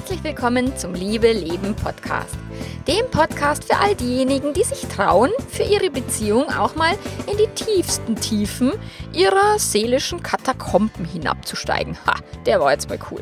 [0.00, 2.34] Herzlich willkommen zum Liebe Leben Podcast.
[2.88, 6.94] Dem Podcast für all diejenigen, die sich trauen, für ihre Beziehung auch mal
[7.30, 8.72] in die tiefsten Tiefen
[9.12, 11.98] ihrer seelischen Katakomben hinabzusteigen.
[12.06, 12.14] Ha,
[12.46, 13.20] der war jetzt mal cool.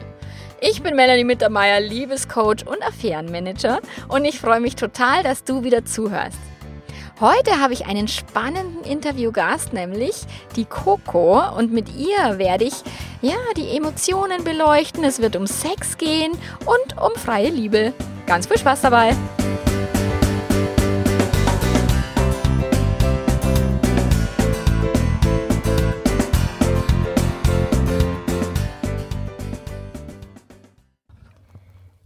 [0.60, 5.84] Ich bin Melanie Mittermeier, Liebescoach und Affärenmanager und ich freue mich total, dass du wieder
[5.84, 6.38] zuhörst.
[7.20, 10.14] Heute habe ich einen spannenden Interviewgast, nämlich
[10.54, 11.42] die Coco.
[11.56, 12.74] Und mit ihr werde ich
[13.22, 15.02] ja die Emotionen beleuchten.
[15.02, 17.92] Es wird um Sex gehen und um freie Liebe.
[18.26, 19.16] Ganz viel Spaß dabei!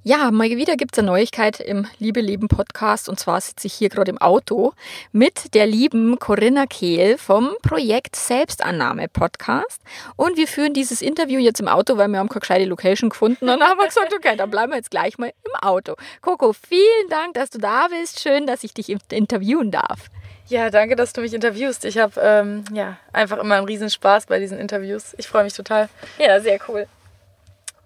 [0.04, 3.74] Ja, mal wieder gibt es eine Neuigkeit im Liebe Leben Podcast und zwar sitze ich
[3.74, 4.72] hier gerade im Auto
[5.12, 9.80] mit der lieben Corinna Kehl vom Projekt Selbstannahme Podcast
[10.16, 13.48] und wir führen dieses Interview jetzt im Auto, weil wir haben keine gescheite Location gefunden
[13.48, 15.94] und dann haben wir gesagt, okay, dann bleiben wir jetzt gleich mal im Auto.
[16.20, 18.18] Coco, vielen Dank, dass du da bist.
[18.18, 20.10] Schön, dass ich dich interviewen darf.
[20.48, 21.84] Ja, danke, dass du mich interviewst.
[21.84, 25.14] Ich habe ähm, ja, einfach immer einen Riesenspaß bei diesen Interviews.
[25.16, 25.88] Ich freue mich total.
[26.18, 26.88] Ja, sehr cool.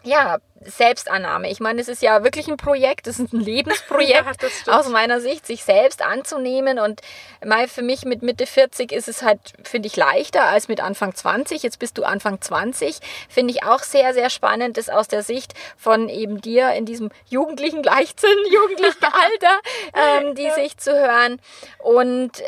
[0.03, 1.51] Ja, Selbstannahme.
[1.51, 5.21] Ich meine, es ist ja wirklich ein Projekt, es ist ein Lebensprojekt ja, aus meiner
[5.21, 6.79] Sicht, sich selbst anzunehmen.
[6.79, 7.01] Und
[7.45, 11.15] mal für mich mit Mitte 40 ist es halt, finde ich, leichter als mit Anfang
[11.15, 11.63] 20.
[11.63, 12.99] Jetzt bist du Anfang 20.
[13.29, 17.11] Finde ich auch sehr, sehr spannend, das aus der Sicht von eben dir in diesem
[17.29, 19.61] jugendlichen Leichtsinn, jugendlichen Alter,
[19.95, 20.55] ähm, die ja.
[20.55, 21.41] sich zu hören.
[21.79, 22.43] Und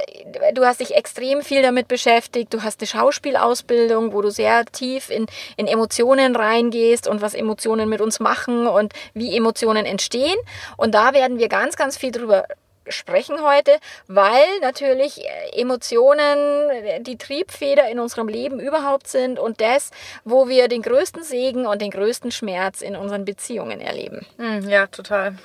[0.55, 2.53] du hast dich extrem viel damit beschäftigt.
[2.53, 7.89] Du hast eine Schauspielausbildung, wo du sehr tief in, in Emotionen reingehst und was Emotionen
[7.89, 10.38] mit uns uns machen und wie Emotionen entstehen.
[10.77, 12.44] Und da werden wir ganz, ganz viel drüber
[12.90, 13.72] sprechen heute,
[14.06, 19.90] weil natürlich äh, Emotionen äh, die Triebfeder in unserem Leben überhaupt sind und das,
[20.24, 24.27] wo wir den größten Segen und den größten Schmerz in unseren Beziehungen erleben.
[24.39, 25.36] Hm, ja, total.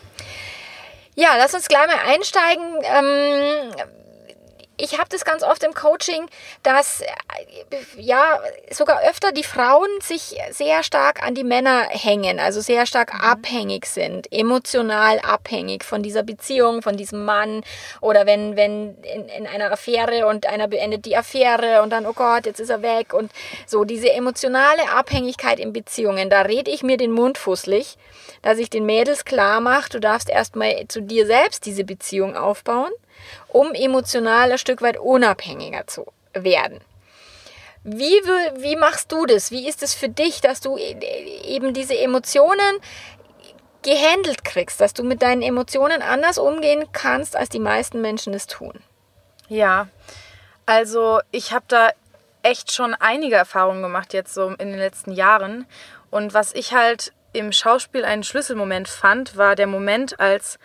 [1.15, 2.63] Ja, lass uns gleich mal einsteigen.
[2.83, 3.93] Ähm,
[4.83, 6.27] ich habe das ganz oft im Coaching,
[6.61, 7.05] dass äh,
[7.97, 8.39] ja
[8.69, 13.21] sogar öfter die Frauen sich sehr stark an die Männer hängen, also sehr stark mhm.
[13.21, 17.63] abhängig sind, emotional abhängig von dieser Beziehung, von diesem Mann
[18.01, 22.13] oder wenn wenn in, in einer Affäre und einer beendet die Affäre und dann oh
[22.13, 23.31] Gott, jetzt ist er weg und
[23.65, 27.97] so diese emotionale Abhängigkeit in Beziehungen, da rede ich mir den Mund fußlich,
[28.41, 32.91] dass ich den Mädels klar mache, du darfst erstmal zu dir selbst diese Beziehung aufbauen
[33.53, 36.81] um emotional ein Stück weit unabhängiger zu werden.
[37.83, 38.21] Wie,
[38.57, 39.51] wie machst du das?
[39.51, 40.95] Wie ist es für dich, dass du e,
[41.45, 42.79] eben diese Emotionen
[43.83, 48.47] gehandelt kriegst, dass du mit deinen Emotionen anders umgehen kannst, als die meisten Menschen es
[48.47, 48.79] tun?
[49.49, 49.87] Ja,
[50.65, 51.89] also ich habe da
[52.41, 55.65] echt schon einige Erfahrungen gemacht jetzt so in den letzten Jahren.
[56.09, 60.59] Und was ich halt im Schauspiel einen Schlüsselmoment fand, war der Moment, als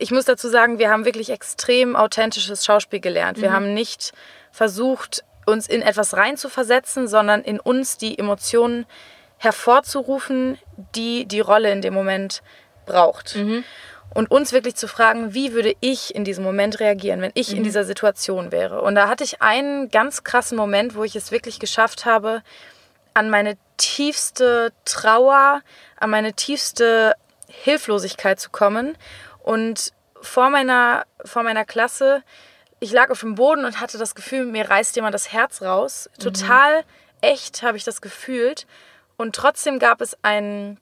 [0.00, 3.40] ich muss dazu sagen, wir haben wirklich extrem authentisches Schauspiel gelernt.
[3.40, 3.54] Wir mhm.
[3.54, 4.12] haben nicht
[4.50, 8.86] versucht, uns in etwas reinzuversetzen, sondern in uns die Emotionen
[9.36, 10.58] hervorzurufen,
[10.94, 12.42] die die Rolle in dem Moment
[12.86, 13.36] braucht.
[13.36, 13.62] Mhm.
[14.12, 17.58] Und uns wirklich zu fragen, wie würde ich in diesem Moment reagieren, wenn ich mhm.
[17.58, 18.80] in dieser Situation wäre.
[18.80, 22.42] Und da hatte ich einen ganz krassen Moment, wo ich es wirklich geschafft habe,
[23.12, 25.60] an meine tiefste Trauer,
[25.96, 27.14] an meine tiefste
[27.48, 28.96] Hilflosigkeit zu kommen
[29.42, 32.22] und vor meiner, vor meiner Klasse,
[32.78, 36.08] ich lag auf dem Boden und hatte das Gefühl, mir reißt jemand das Herz raus.
[36.18, 36.22] Mhm.
[36.22, 36.84] Total
[37.20, 38.66] echt habe ich das gefühlt.
[39.16, 40.78] Und trotzdem gab es einen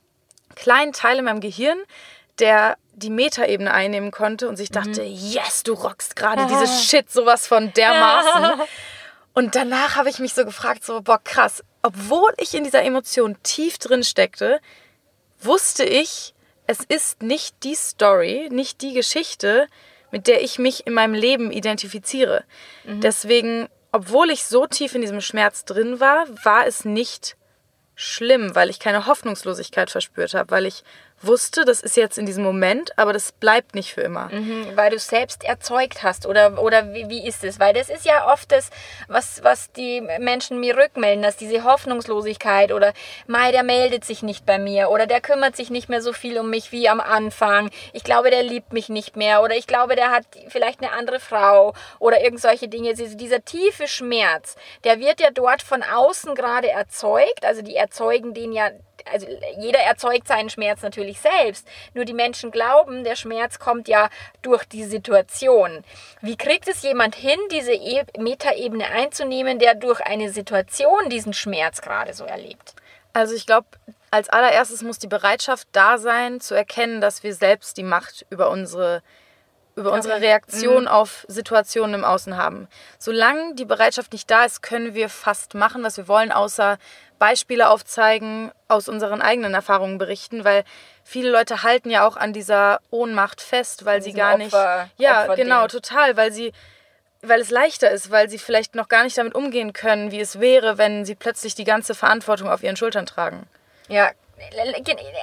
[0.55, 1.79] kleinen Teil in meinem Gehirn,
[2.39, 5.13] der die Metaebene einnehmen konnte und sich dachte, mhm.
[5.13, 8.61] yes, du rockst gerade dieses Shit sowas von dermaßen.
[9.35, 13.37] und danach habe ich mich so gefragt, so, boah, krass, obwohl ich in dieser Emotion
[13.43, 14.61] tief drin steckte,
[15.41, 16.35] wusste ich,
[16.69, 19.67] es ist nicht die Story, nicht die Geschichte,
[20.13, 22.45] mit der ich mich in meinem Leben identifiziere.
[22.85, 23.01] Mhm.
[23.01, 27.37] Deswegen, obwohl ich so tief in diesem Schmerz drin war, war es nicht
[27.95, 30.85] schlimm, weil ich keine Hoffnungslosigkeit verspürt habe, weil ich
[31.21, 34.29] wusste, das ist jetzt in diesem Moment, aber das bleibt nicht für immer.
[34.29, 37.59] Mhm, weil du es selbst erzeugt hast oder, oder wie, wie ist es?
[37.59, 38.71] Weil das ist ja oft das,
[39.09, 42.93] was, was die Menschen mir rückmelden, dass diese Hoffnungslosigkeit oder
[43.27, 46.39] Mai, der meldet sich nicht bei mir oder der kümmert sich nicht mehr so viel
[46.39, 47.71] um mich wie am Anfang.
[47.93, 51.21] Ich glaube, der liebt mich nicht mehr oder ich glaube, der hat vielleicht eine andere
[51.21, 52.95] Frau oder irgend solche Dinge.
[52.95, 58.53] Dieser tiefe Schmerz, der wird ja dort von außen gerade erzeugt, also die erzeugen den
[58.53, 58.71] ja
[59.13, 59.27] also
[59.59, 61.67] jeder erzeugt seinen Schmerz natürlich selbst.
[61.95, 64.09] Nur die Menschen glauben, der Schmerz kommt ja
[64.43, 65.85] durch die Situation.
[66.21, 71.81] Wie kriegt es jemand hin, diese e Metaebene einzunehmen, der durch eine Situation diesen Schmerz
[71.81, 72.75] gerade so erlebt?
[73.13, 73.67] Also ich glaube,
[74.11, 78.51] als allererstes muss die Bereitschaft da sein, zu erkennen, dass wir selbst die Macht über
[78.51, 79.03] unsere
[79.77, 80.27] über unsere Okay.
[80.27, 80.89] Reaktion Mhm.
[80.89, 82.67] auf Situationen im Außen haben.
[82.99, 86.79] Solange die Bereitschaft nicht da ist, können wir fast machen, was wir wollen, außer
[87.19, 90.65] Beispiele aufzeigen, aus unseren eigenen Erfahrungen berichten, weil
[91.05, 94.55] viele Leute halten ja auch an dieser Ohnmacht fest, weil sie gar nicht.
[94.55, 95.45] Opfer- ja, Opferding.
[95.45, 96.53] genau, total, weil sie
[97.21, 100.39] weil es leichter ist, weil sie vielleicht noch gar nicht damit umgehen können, wie es
[100.39, 103.49] wäre, wenn sie plötzlich die ganze Verantwortung auf ihren Schultern tragen.
[103.89, 104.13] Ja.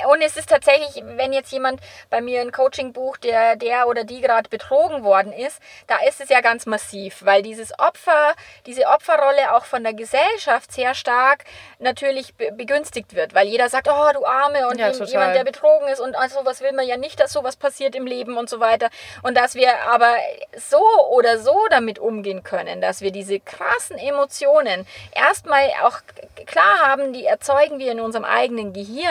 [0.09, 4.03] Und es ist tatsächlich, wenn jetzt jemand bei mir ein Coaching bucht, der, der oder
[4.03, 8.33] die gerade betrogen worden ist, da ist es ja ganz massiv, weil dieses Opfer,
[8.65, 11.43] diese Opferrolle auch von der Gesellschaft sehr stark
[11.79, 15.87] natürlich be- begünstigt wird, weil jeder sagt, oh du Arme und Ja, jemand, der betrogen
[15.87, 18.59] ist und also sowas will man ja nicht, dass sowas passiert im Leben und so
[18.59, 18.89] weiter.
[19.23, 20.15] Und dass wir aber
[20.57, 25.99] so oder so damit umgehen können, dass wir diese krassen Emotionen erstmal auch
[26.45, 29.04] klar haben, die erzeugen wir in unserem eigenen Gehirn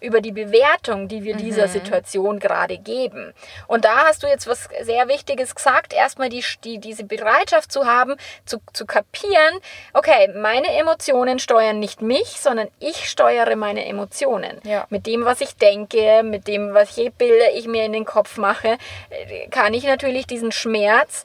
[0.00, 3.32] über die Bewertung, die wir dieser Situation gerade geben.
[3.66, 7.86] Und da hast du jetzt was sehr Wichtiges gesagt, erstmal die, die, diese Bereitschaft zu
[7.86, 9.58] haben, zu, zu kapieren,
[9.92, 14.60] okay, meine Emotionen steuern nicht mich, sondern ich steuere meine Emotionen.
[14.64, 14.86] Ja.
[14.90, 18.78] Mit dem, was ich denke, mit dem, welche Bilder ich mir in den Kopf mache,
[19.10, 21.24] äh, kann ich natürlich diesen Schmerz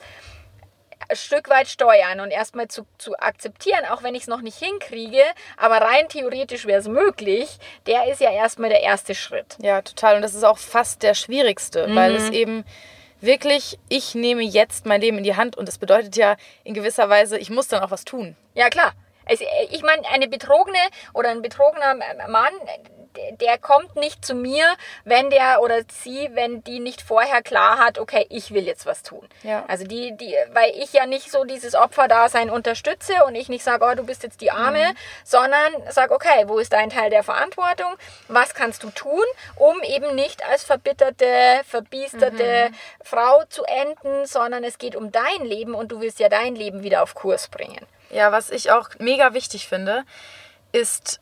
[1.07, 4.57] ein Stück weit steuern und erstmal zu, zu akzeptieren, auch wenn ich es noch nicht
[4.57, 5.23] hinkriege,
[5.57, 7.57] aber rein theoretisch wäre es möglich,
[7.87, 9.57] der ist ja erstmal der erste Schritt.
[9.61, 10.17] Ja, total.
[10.17, 12.65] Und das ist auch fast der schwierigste, weil es eben
[13.21, 17.09] wirklich, ich nehme jetzt mein Leben in die Hand und das bedeutet ja in gewisser
[17.09, 18.35] Weise, ich muss dann auch was tun.
[18.53, 18.93] Ja, klar.
[19.71, 20.77] Ich meine, eine betrogene
[21.13, 21.95] oder ein betrogener
[22.27, 22.53] Mann,
[23.31, 24.65] der- kommt nicht zu mir,
[25.05, 29.01] wenn der oder sie, wenn die nicht vorher klar hat, okay, ich will jetzt was
[29.03, 29.27] tun.
[29.43, 29.63] Ja.
[29.67, 33.85] Also die, die, weil ich ja nicht so dieses Opferdasein unterstütze und ich nicht sage,
[33.89, 37.95] oh, du bist jetzt die Arme, sondern sage, okay, wo ist dein Teil der Verantwortung?
[38.27, 39.23] Was kannst du tun,
[39.55, 42.69] um eben nicht als verbitterte, verbiesterte
[43.03, 46.83] Frau zu enden, sondern es geht um dein Leben und du willst ja dein Leben
[46.83, 47.85] wieder auf Kurs bringen.
[48.11, 50.03] Ja, was ich auch mega wichtig finde,
[50.71, 51.19] ist,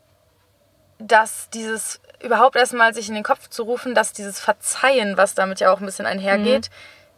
[1.08, 5.60] dass dieses überhaupt erstmal sich in den Kopf zu rufen, dass dieses Verzeihen, was damit
[5.60, 6.70] ja auch ein bisschen einhergeht,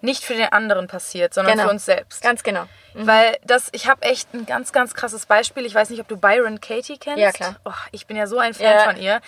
[0.02, 1.68] nicht für den anderen passiert, sondern Genau.
[1.68, 2.22] für uns selbst.
[2.22, 2.66] Ganz genau.
[2.94, 5.66] Weil das, ich habe echt ein ganz, ganz krasses Beispiel.
[5.66, 7.20] Ich weiß nicht, ob du Byron Katie kennst.
[7.20, 7.56] Ja, klar.
[7.66, 8.80] Oh, ich bin ja so ein Fan Ja.
[8.84, 9.20] von ihr.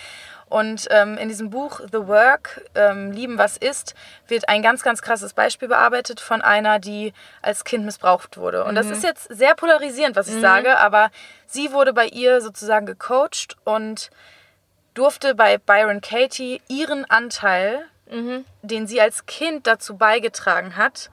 [0.49, 3.95] Und ähm, in diesem Buch The Work, ähm, Lieben, was ist,
[4.27, 8.63] wird ein ganz, ganz krasses Beispiel bearbeitet von einer, die als Kind missbraucht wurde.
[8.63, 8.75] Und Mhm.
[8.75, 11.09] das ist jetzt sehr polarisierend, was ich sage, aber
[11.47, 14.09] sie wurde bei ihr sozusagen gecoacht und
[14.97, 18.45] durfte bei Byron Katie ihren Anteil, Mhm.
[18.61, 21.09] den sie als Kind dazu beigetragen hat,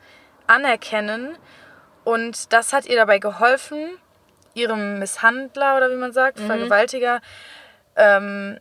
[0.46, 1.36] anerkennen.
[2.04, 3.98] Und das hat ihr dabei geholfen,
[4.54, 6.46] ihrem Misshandler oder wie man sagt, Mhm.
[6.46, 7.20] Vergewaltiger,
[7.96, 8.58] ähm,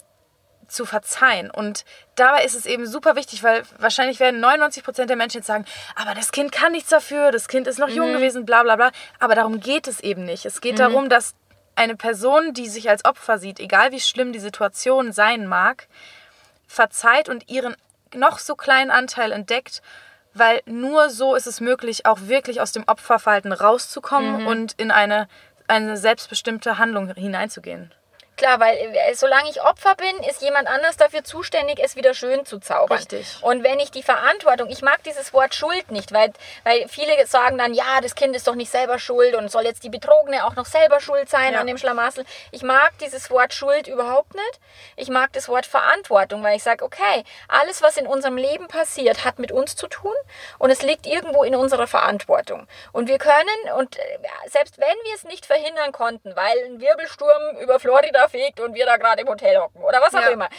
[0.68, 1.52] zu verzeihen.
[1.52, 1.86] Und
[2.16, 5.66] dabei ist es eben super wichtig, weil wahrscheinlich werden 99% der Menschen jetzt sagen,
[5.96, 7.94] aber das Kind kann nichts dafür, das Kind ist noch Mhm.
[7.96, 8.92] jung gewesen, bla bla bla.
[9.20, 10.46] Aber darum geht es eben nicht.
[10.46, 11.36] Es geht darum, dass
[11.76, 15.88] eine Person, die sich als Opfer sieht, egal wie schlimm die Situation sein mag,
[16.68, 17.76] verzeiht und ihren
[18.14, 19.82] noch so kleinen Anteil entdeckt,
[20.34, 25.28] weil nur so ist es möglich, auch wirklich aus dem Opferverhalten rauszukommen und in eine,
[25.68, 27.92] eine selbstbestimmte Handlung hineinzugehen.
[28.36, 32.46] Klar, weil äh, solange ich Opfer bin, ist jemand anders dafür zuständig, es wieder schön
[32.46, 32.98] zu zaubern.
[32.98, 33.38] Richtig.
[33.42, 37.58] Und wenn ich die Verantwortung, ich mag dieses Wort Schuld nicht, weil, weil viele sagen
[37.58, 40.56] dann, ja, das Kind ist doch nicht selber schuld und soll jetzt die Betrogene auch
[40.56, 41.60] noch selber schuld sein Ja.
[41.60, 42.26] an dem Schlamassel.
[42.52, 44.60] Ich mag dieses Wort Schuld überhaupt nicht.
[44.96, 49.26] Ich mag das Wort Verantwortung, weil ich sage, okay, alles, was in unserem Leben passiert,
[49.26, 50.16] hat mit uns zu tun
[50.58, 52.68] und es liegt irgendwo in unserer Verantwortung.
[52.92, 54.02] Und wir können, und äh,
[54.50, 58.86] selbst wenn wir es nicht verhindern konnten, weil ein Wirbelsturm über Florida fegt und wir
[58.86, 60.30] da gerade im Hotel hocken oder was auch Ja.
[60.30, 60.50] immer,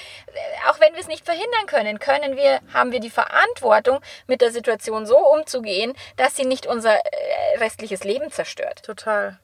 [0.68, 4.50] auch wenn wir es nicht verhindern können, können wir, haben wir die Verantwortung, mit der
[4.50, 8.82] Situation so umzugehen, dass sie nicht unser äh, restliches Leben zerstört.
[8.84, 9.38] Total.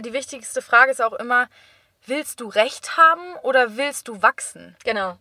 [0.00, 1.48] Die wichtigste Frage ist auch immer,
[2.06, 4.76] willst du Recht haben oder willst du wachsen?
[4.84, 5.16] Genau.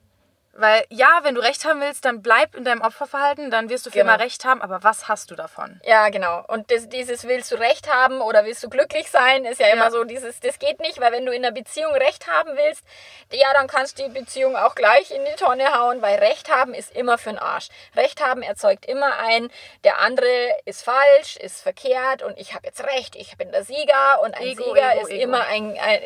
[0.54, 3.90] Weil ja, wenn du Recht haben willst, dann bleib in deinem Opferverhalten, dann wirst du
[3.90, 4.14] für Genau.
[4.16, 5.80] immer Recht haben, aber was hast du davon?
[5.86, 6.44] Ja, genau.
[6.48, 9.74] Und das, dieses willst du Recht haben oder willst du glücklich sein, ist ja, Ja.
[9.74, 12.84] immer so dieses, das geht nicht, weil wenn du in einer Beziehung Recht haben willst,
[13.32, 16.74] ja, dann kannst du die Beziehung auch gleich in die Tonne hauen, weil Recht haben
[16.74, 17.70] ist immer für den Arsch.
[17.96, 19.50] Recht haben erzeugt immer ein,
[19.86, 20.28] der andere
[20.66, 24.44] ist falsch, ist verkehrt und ich habe jetzt Recht, ich bin der Sieger und ein
[24.44, 25.24] Ego, Sieger Ego, ist Ego.
[25.24, 26.02] immer ein, ein,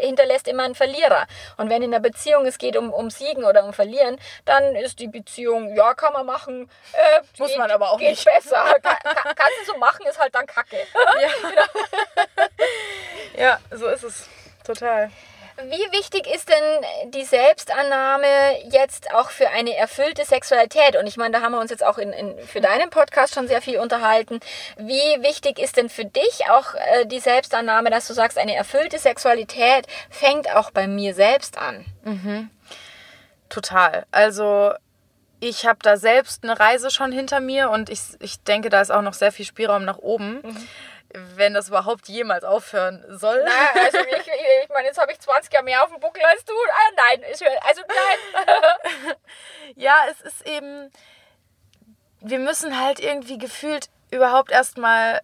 [0.00, 1.26] hinterlässt immer einen Verlierer.
[1.58, 4.98] Und wenn in einer Beziehung es geht um, um Siegen oder um Verlieren, dann ist
[4.98, 8.24] die Beziehung, ja, kann man machen, äh, Muss geht, man aber auch geht nicht.
[8.24, 8.64] besser.
[8.82, 10.76] Kann, kann, kannst du so machen, ist halt dann kacke.
[13.36, 14.28] Ja, so ist es.
[14.64, 15.10] Total.
[15.62, 18.26] wie wichtig ist denn die Selbstannahme
[18.70, 20.96] jetzt auch für eine erfüllte Sexualität?
[20.96, 23.48] Und ich meine, da haben wir uns jetzt auch in, in, für deinen Podcast schon
[23.48, 24.40] sehr viel unterhalten.
[24.76, 28.98] Wie wichtig ist denn für dich auch äh, die Selbstannahme, dass du sagst, eine erfüllte
[28.98, 31.84] Sexualität fängt auch bei mir selbst an?
[32.04, 32.50] Mhm.
[33.54, 34.04] Total.
[34.10, 34.74] Also
[35.38, 38.90] ich habe da selbst eine Reise schon hinter mir und ich, ich denke, da ist
[38.90, 40.40] auch noch sehr viel Spielraum nach oben.
[40.42, 40.68] Mhm
[41.36, 43.40] wenn das überhaupt jemals aufhören soll.
[43.44, 44.26] Nein, also ich,
[44.64, 46.52] ich, meine, jetzt habe ich 20 Jahre mehr auf dem Buckel als du.
[46.52, 47.22] Ah, nein,
[47.68, 49.14] also nein.
[49.76, 50.90] ja, es ist eben,
[52.20, 55.20] wir müssen halt irgendwie gefühlt überhaupt erstmal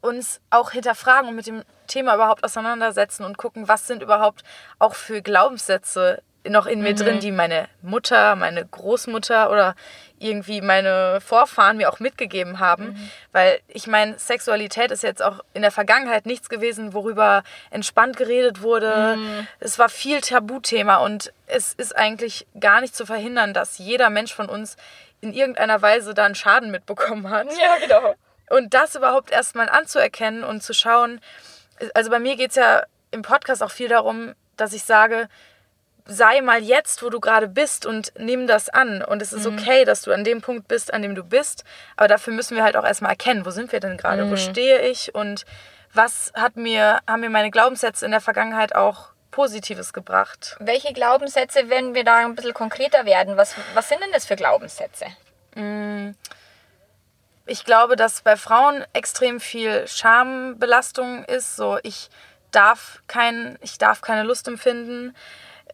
[0.00, 4.42] uns auch hinterfragen und mit dem Thema überhaupt auseinandersetzen und gucken, was sind überhaupt
[4.80, 6.96] auch für Glaubenssätze noch in mir mhm.
[6.96, 9.74] drin, die meine Mutter, meine Großmutter oder
[10.18, 12.88] irgendwie meine Vorfahren mir auch mitgegeben haben.
[12.88, 13.10] Mhm.
[13.32, 18.62] Weil ich meine, Sexualität ist jetzt auch in der Vergangenheit nichts gewesen, worüber entspannt geredet
[18.62, 19.16] wurde.
[19.16, 19.46] Mhm.
[19.60, 24.34] Es war viel Tabuthema und es ist eigentlich gar nicht zu verhindern, dass jeder Mensch
[24.34, 24.76] von uns
[25.20, 27.48] in irgendeiner Weise da einen Schaden mitbekommen hat.
[27.58, 28.14] Ja, genau.
[28.50, 31.20] Und das überhaupt erstmal anzuerkennen und zu schauen.
[31.94, 35.28] Also bei mir geht es ja im Podcast auch viel darum, dass ich sage,
[36.08, 39.02] sei mal jetzt, wo du gerade bist und nimm das an.
[39.04, 39.58] Und es ist mhm.
[39.58, 41.64] okay, dass du an dem Punkt bist, an dem du bist.
[41.96, 44.30] Aber dafür müssen wir halt auch erstmal erkennen, wo sind wir denn gerade, mhm.
[44.32, 45.44] wo stehe ich und
[45.92, 50.56] was hat mir, haben mir meine Glaubenssätze in der Vergangenheit auch Positives gebracht.
[50.58, 54.36] Welche Glaubenssätze, wenn wir da ein bisschen konkreter werden, was, was sind denn das für
[54.36, 55.06] Glaubenssätze?
[55.54, 56.10] Mm.
[57.46, 61.56] Ich glaube, dass bei Frauen extrem viel Schambelastung ist.
[61.56, 62.10] So, ich
[62.50, 65.14] darf kein, ich darf keine Lust empfinden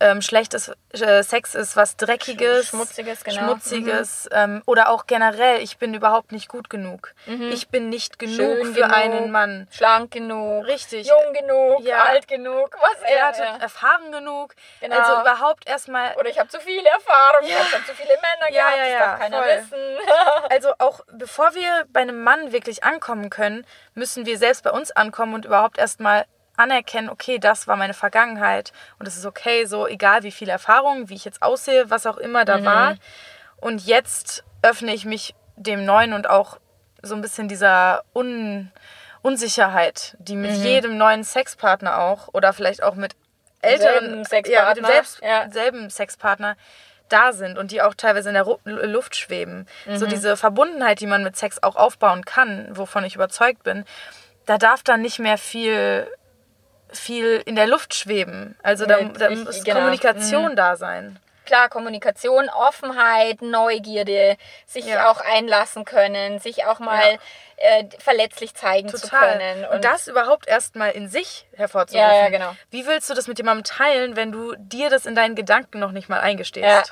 [0.00, 3.38] ähm, schlechtes äh, Sex ist was Dreckiges, Schmutziges, genau.
[3.38, 4.36] Schmutziges mhm.
[4.36, 7.14] ähm, oder auch generell, ich bin überhaupt nicht gut genug.
[7.26, 7.50] Mhm.
[7.52, 9.68] Ich bin nicht genug Schön für genug, einen Mann.
[9.70, 10.66] Schlank genug.
[10.66, 11.06] Richtig.
[11.06, 12.02] Jung genug, ja.
[12.02, 13.56] alt genug, was er hatte, ja.
[13.56, 14.54] erfahren genug.
[14.80, 14.96] Genau.
[14.96, 16.14] Also überhaupt erstmal.
[16.16, 17.56] Oder ich habe zu viele Erfahrungen, ja.
[17.60, 19.56] ich habe zu viele Männer ja, gehabt, ja, ja, das darf keiner voll.
[19.56, 19.98] wissen.
[20.50, 24.90] also auch bevor wir bei einem Mann wirklich ankommen können, müssen wir selbst bei uns
[24.90, 29.86] ankommen und überhaupt erstmal anerkennen, okay, das war meine Vergangenheit und es ist okay, so
[29.86, 32.64] egal wie viele Erfahrungen, wie ich jetzt aussehe, was auch immer da mhm.
[32.64, 32.96] war.
[33.56, 36.58] Und jetzt öffne ich mich dem Neuen und auch
[37.02, 38.70] so ein bisschen dieser Un
[39.22, 40.62] Unsicherheit, die mit mhm.
[40.62, 43.16] jedem neuen Sexpartner auch oder vielleicht auch mit
[43.62, 45.50] älteren Sexpartner, ja, mit dem selbst, ja.
[45.50, 46.56] selben Sexpartner
[47.08, 48.44] da sind und die auch teilweise in der
[48.86, 49.66] Luft schweben.
[49.86, 49.96] Mhm.
[49.96, 53.84] So diese Verbundenheit, die man mit Sex auch aufbauen kann, wovon ich überzeugt bin,
[54.46, 56.06] da darf dann nicht mehr viel
[56.94, 58.56] viel in der Luft schweben.
[58.62, 59.78] Also da, da ich, muss genau.
[59.78, 60.56] Kommunikation mhm.
[60.56, 61.18] da sein.
[61.46, 65.10] Klar, Kommunikation, Offenheit, Neugierde, sich ja.
[65.10, 67.18] auch einlassen können, sich auch mal
[67.58, 67.78] ja.
[67.80, 69.00] äh, verletzlich zeigen Total.
[69.00, 69.64] zu können.
[69.66, 72.08] Und, und das überhaupt erstmal in sich hervorzurufen.
[72.08, 72.56] Ja, ja, genau.
[72.70, 75.92] Wie willst du das mit jemandem teilen, wenn du dir das in deinen Gedanken noch
[75.92, 76.66] nicht mal eingestehst?
[76.66, 76.82] Ja.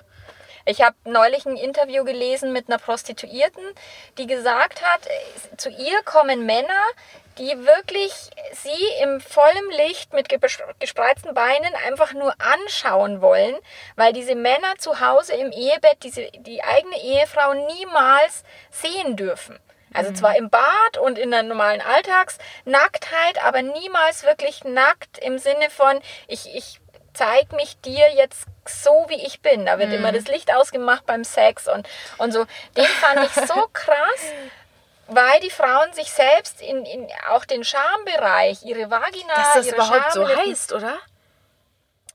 [0.65, 3.65] Ich habe neulich ein Interview gelesen mit einer Prostituierten,
[4.19, 5.01] die gesagt hat,
[5.57, 6.83] zu ihr kommen Männer,
[7.39, 8.13] die wirklich
[8.53, 13.57] sie im vollen Licht mit gespreizten Beinen einfach nur anschauen wollen,
[13.97, 19.59] weil diese Männer zu Hause im Ehebett diese, die eigene Ehefrau niemals sehen dürfen.
[19.95, 20.17] Also mhm.
[20.17, 26.01] zwar im Bad und in der normalen Alltagsnacktheit, aber niemals wirklich nackt im Sinne von,
[26.29, 26.81] ich, ich
[27.15, 29.67] zeig mich dir jetzt so, wie ich bin.
[29.67, 29.97] Da wird mhm.
[29.97, 31.87] immer das Licht ausgemacht beim Sex und,
[32.19, 32.47] und so.
[32.77, 34.33] Den fand ich so krass
[35.09, 39.77] weil die Frauen sich selbst in, in auch den Schambereich, ihre Vagina, Dass das ihre
[39.77, 40.99] überhaupt so heißt, oder?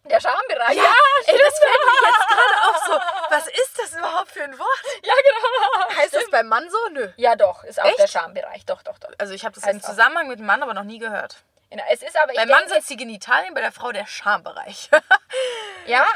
[0.05, 0.77] Der Schambereich.
[0.77, 0.93] Ja, ja
[1.25, 2.99] ey, das fällt mir jetzt gerade auch so.
[3.29, 4.83] Was ist das überhaupt für ein Wort?
[5.03, 5.97] Ja, genau.
[5.97, 6.23] Heißt stimmt.
[6.23, 6.77] das beim Mann so?
[6.91, 7.09] Nö.
[7.17, 7.99] Ja, doch, ist auch Echt?
[7.99, 8.65] der Schambereich.
[8.65, 9.09] Doch, doch, doch.
[9.17, 10.29] Also ich habe das heißt im Zusammenhang auch.
[10.29, 11.37] mit dem Mann aber noch nie gehört.
[11.91, 14.89] Es ist aber, beim Mann sind es die Genitalien, bei der Frau der Schambereich.
[15.85, 16.07] ja,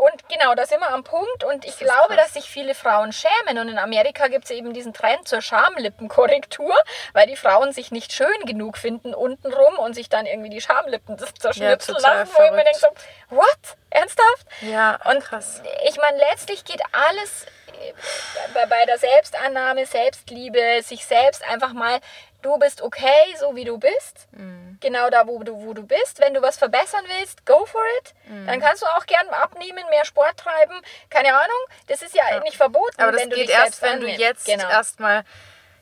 [0.00, 1.44] und genau, da sind wir am Punkt.
[1.44, 2.24] Und ich glaube, krass.
[2.24, 3.58] dass sich viele Frauen schämen.
[3.58, 6.72] Und in Amerika gibt es eben diesen Trend zur Schamlippenkorrektur,
[7.12, 11.18] weil die Frauen sich nicht schön genug finden untenrum und sich dann irgendwie die Schamlippen
[11.38, 12.32] zerschnipseln ja, lassen.
[12.34, 12.86] Wo ich mir denke so,
[13.28, 13.76] what?
[13.90, 14.46] Ernsthaft?
[14.62, 15.60] Ja, und krass.
[15.86, 22.00] Ich meine, letztlich geht alles äh, bei der Selbstannahme, Selbstliebe, sich selbst einfach mal
[22.42, 24.28] du bist okay, so wie du bist.
[24.32, 24.78] Mhm.
[24.80, 26.20] Genau da, wo du, wo du bist.
[26.20, 28.14] Wenn du was verbessern willst, go for it.
[28.26, 28.46] Mhm.
[28.46, 30.74] Dann kannst du auch gern abnehmen, mehr Sport treiben.
[31.08, 32.40] Keine Ahnung, das ist ja, ja.
[32.40, 33.00] nicht verboten.
[33.00, 34.18] Aber das geht erst, wenn annimmst.
[34.18, 34.68] du jetzt genau.
[34.68, 35.24] erstmal,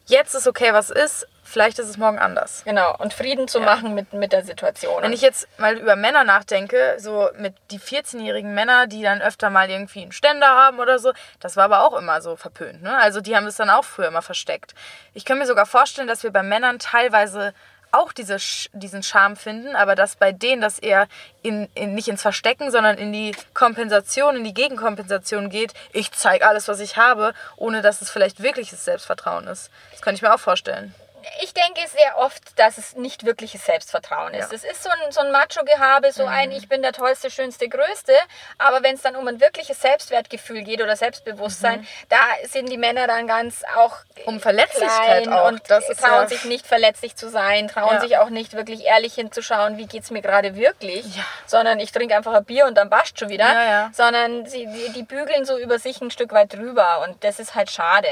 [0.07, 2.63] jetzt ist okay, was ist vielleicht ist es morgen anders.
[2.65, 3.65] Genau, und Frieden zu ja.
[3.65, 5.03] machen mit, mit der Situation.
[5.03, 9.51] Wenn ich jetzt mal über Männer nachdenke, so mit die 14-jährigen Männer, die dann öfter
[9.51, 12.83] mal irgendwie einen Ständer haben oder so, das war aber auch immer so verpönt.
[12.83, 12.97] Ne?
[12.97, 14.75] Also die haben es dann auch früher immer versteckt.
[15.15, 17.55] Ich kann mir sogar vorstellen, dass wir bei Männern teilweise
[17.91, 18.37] auch diese,
[18.73, 21.09] diesen Charme finden, aber dass bei denen das eher
[21.43, 25.73] in, in, nicht ins Verstecken, sondern in die Kompensation, in die Gegenkompensation geht.
[25.93, 29.71] Ich zeige alles, was ich habe, ohne dass es vielleicht wirkliches Selbstvertrauen ist.
[29.93, 30.95] Das könnte ich mir auch vorstellen.
[31.43, 34.51] Ich denke sehr oft, dass es nicht wirkliches Selbstvertrauen ist.
[34.51, 34.57] Ja.
[34.57, 38.13] Es ist so ein, so ein Macho-Gehabe, so ein Ich bin der Tollste, Schönste, Größte.
[38.59, 43.07] Aber wenn es dann um ein wirkliches Selbstwertgefühl geht oder Selbstbewusstsein, da sind die Männer
[43.07, 43.97] dann ganz auch
[44.27, 45.49] Um Verletzlichkeit auch.
[45.49, 48.01] und Das ist trauen ja- sich nicht verletzlich zu sein, trauen Ja.
[48.01, 51.05] sich auch nicht wirklich ehrlich hinzuschauen, wie geht es mir gerade wirklich,
[51.47, 55.03] sondern ich trinke einfach ein Bier und dann passt schon wieder, sondern sie, die, die
[55.03, 58.09] bügeln so über sich ein Stück weit drüber und das ist halt schade.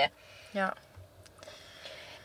[0.52, 0.72] Ja.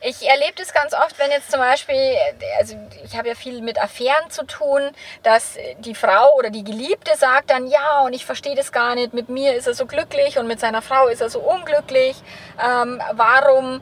[0.04, 2.16] Ich erlebe das ganz oft, wenn jetzt zum Beispiel,
[2.58, 4.90] also ich habe ja viel mit Affären zu tun,
[5.22, 9.14] dass die Frau oder die Geliebte sagt dann, ja, und ich verstehe das gar nicht,
[9.14, 12.16] mit mir ist er so glücklich und mit seiner Frau ist er so unglücklich.
[12.60, 13.82] Ähm, warum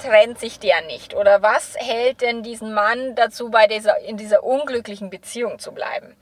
[0.00, 1.14] trennt sich der nicht?
[1.14, 6.16] Oder was hält denn diesen Mann dazu, bei dieser, in dieser unglücklichen Beziehung zu bleiben?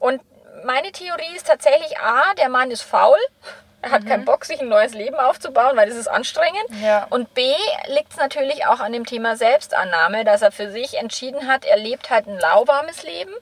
[0.00, 0.20] Und
[0.64, 3.18] meine Theorie ist tatsächlich, A, der Mann ist faul.
[3.80, 6.64] Er hat keinen Bock, sich ein neues Leben aufzubauen, weil das ist anstrengend.
[6.82, 7.06] Ja.
[7.10, 7.54] Und B
[7.86, 11.76] liegt es natürlich auch an dem Thema Selbstannahme, dass er für sich entschieden hat, er
[11.76, 13.32] lebt halt ein lauwarmes Leben,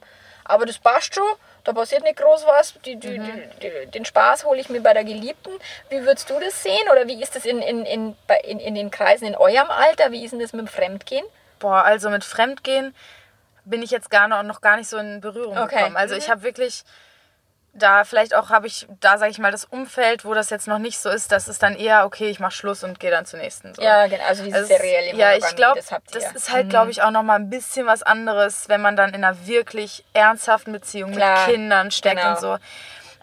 [0.45, 1.23] aber das passt schon,
[1.63, 4.93] da passiert nicht groß was, die, die, die, die, den Spaß hole ich mir bei
[4.93, 5.51] der Geliebten.
[5.89, 8.91] Wie würdest du das sehen oder wie ist das in, in, in, in, in den
[8.91, 10.11] Kreisen in eurem Alter?
[10.11, 11.25] Wie ist denn das mit dem Fremdgehen?
[11.59, 12.95] Boah, also mit Fremdgehen
[13.65, 15.75] bin ich jetzt gar noch, noch gar nicht so in Berührung Okay.
[15.75, 15.97] gekommen.
[15.97, 16.21] Also Mhm.
[16.21, 16.83] ich habe wirklich
[17.77, 20.79] da vielleicht auch habe ich da sage ich mal das Umfeld, wo das jetzt noch
[20.79, 23.39] nicht so ist, das ist dann eher okay, ich mache Schluss und gehe dann zur
[23.39, 23.73] nächsten.
[23.75, 23.81] So.
[23.81, 26.21] Ja, genau, also diese Also serielle ja, ich glaube, das habt ihr.
[26.21, 29.09] das ist halt, glaube ich, auch noch mal ein bisschen was anderes, wenn man dann
[29.13, 32.31] in einer wirklich ernsthaften Beziehung Klar, mit Kindern steckt genau.
[32.31, 32.57] und so.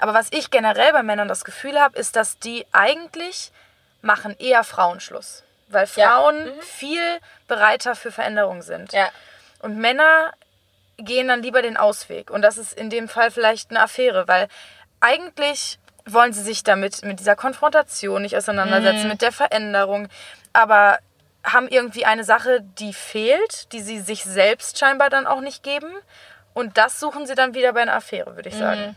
[0.01, 3.53] Aber was ich generell bei Männern das Gefühl habe, ist, dass die eigentlich
[4.03, 6.09] machen eher Frauenschluss, weil Ja.
[6.11, 7.19] Frauen viel
[7.49, 8.93] bereiter für Veränderung sind.
[8.93, 9.09] Ja,
[9.61, 10.33] Und Männer
[10.97, 12.31] gehen dann lieber den Ausweg.
[12.31, 14.49] Und das ist in dem Fall vielleicht eine Affäre, weil
[15.01, 20.09] eigentlich wollen sie sich damit mit dieser Konfrontation nicht auseinandersetzen, mit der Veränderung,
[20.53, 20.99] aber
[21.45, 25.91] haben irgendwie eine Sache, die fehlt, die sie sich selbst scheinbar dann auch nicht geben.
[26.55, 28.97] Und das suchen sie dann wieder bei einer Affäre, würde ich sagen.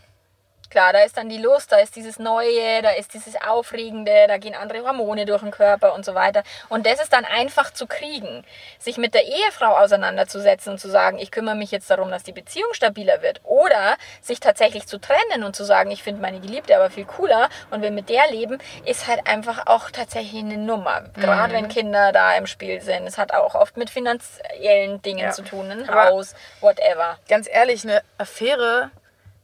[0.70, 4.36] Klar, da ist dann die Lust, da ist dieses Neue, da ist dieses Aufregende, da
[4.38, 6.42] gehen andere Hormone durch den Körper und so weiter.
[6.68, 8.44] Und das ist dann einfach zu kriegen.
[8.78, 12.32] Sich mit der Ehefrau auseinanderzusetzen und zu sagen, ich kümmere mich jetzt darum, dass die
[12.32, 13.40] Beziehung stabiler wird.
[13.44, 17.48] Oder sich tatsächlich zu trennen und zu sagen, ich finde meine Geliebte aber viel cooler
[17.70, 21.04] und will mit der leben, ist halt einfach auch tatsächlich eine Nummer.
[21.14, 23.06] Gerade wenn Kinder da im Spiel sind.
[23.06, 25.30] Es hat auch oft mit finanziellen Dingen Ja.
[25.30, 27.18] zu tun, ein Haus, whatever.
[27.28, 28.90] Ganz ehrlich, eine Affäre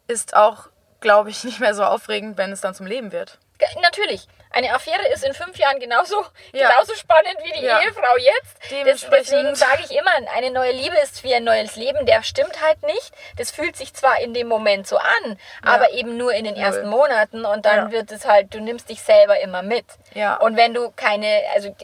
[0.07, 0.69] ist auch,
[1.05, 3.39] glaube ich, nicht mehr so aufregend, wenn es dann zum Leben wird.
[3.81, 4.27] Natürlich.
[4.51, 6.17] Eine Affäre ist in fünf Jahren genauso,
[6.53, 6.69] Ja.
[6.69, 7.81] genauso spannend wie die Ja.
[7.81, 8.87] Ehefrau jetzt.
[8.87, 12.05] Das, deswegen sage ich immer, eine neue Liebe ist wie ein neues Leben.
[12.07, 13.13] Der stimmt halt nicht.
[13.39, 16.89] Das fühlt sich zwar in dem Moment so an, aber eben nur in den ersten
[16.89, 17.91] Monaten und dann Ja.
[17.93, 19.87] wird es halt, du nimmst dich selber immer mit.
[20.15, 20.37] Ja.
[20.37, 21.75] Und wenn du keine, also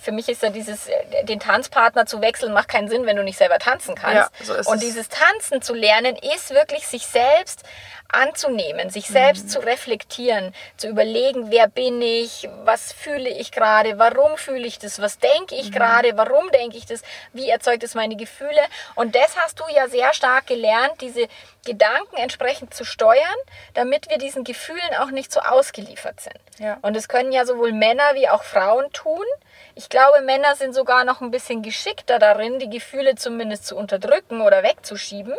[0.00, 0.88] für mich ist da dieses,
[1.24, 4.30] den Tanzpartner zu wechseln, macht keinen Sinn, wenn du nicht selber tanzen kannst.
[4.38, 4.80] Ja, so ist und es.
[4.80, 7.64] dieses Tanzen zu lernen, ist wirklich sich selbst
[8.10, 9.48] anzunehmen, sich selbst Mhm.
[9.50, 15.00] zu reflektieren, zu überlegen, wer bin ich, was fühle ich gerade, warum fühle ich das,
[15.00, 15.60] was denke Mhm.
[15.60, 18.60] ich gerade, warum denke ich das, wie erzeugt es meine Gefühle.
[18.94, 21.28] Und das hast du ja sehr stark gelernt, diese
[21.68, 23.18] Gedanken entsprechend zu steuern,
[23.74, 26.38] damit wir diesen Gefühlen auch nicht so ausgeliefert sind.
[26.58, 26.78] Ja.
[26.82, 29.24] Und das können ja sowohl Männer wie auch Frauen tun.
[29.74, 34.40] Ich glaube, Männer sind sogar noch ein bisschen geschickter darin, die Gefühle zumindest zu unterdrücken
[34.40, 35.34] oder wegzuschieben.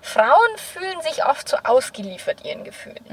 [0.00, 3.04] Frauen fühlen sich oft so ausgeliefert ihren Gefühlen.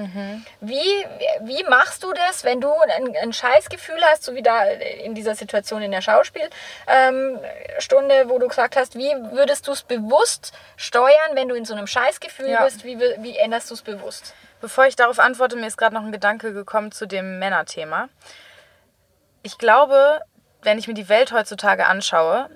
[0.60, 1.06] Wie,
[1.42, 5.36] wie machst du das, wenn du ein, ein Scheißgefühl hast, so wie da in dieser
[5.36, 6.56] Situation in der Schauspielstunde,
[6.88, 11.74] ähm, wo du gesagt hast, wie würdest du es bewusst steuern, wenn du in so
[11.74, 12.64] einem Scheißgefühl Ja.
[12.64, 12.84] bist?
[12.84, 14.34] Wie, wie änderst du es bewusst?
[14.62, 18.10] Bevor ich darauf antworte, mir ist gerade noch ein Gedanke gekommen zu dem Männerthema.
[19.42, 20.22] Ich glaube,
[20.64, 22.50] wenn ich mir die Welt heutzutage anschaue,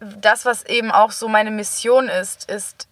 [0.00, 2.88] das, was eben auch so meine Mission ist, ist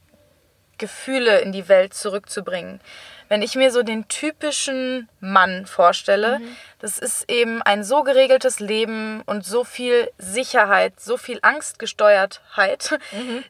[0.78, 2.80] Gefühle in die Welt zurückzubringen.
[3.28, 6.40] Wenn ich mir so den typischen Mann vorstelle,
[6.80, 12.98] das ist eben ein so geregeltes Leben und so viel Sicherheit, so viel Angstgesteuertheit,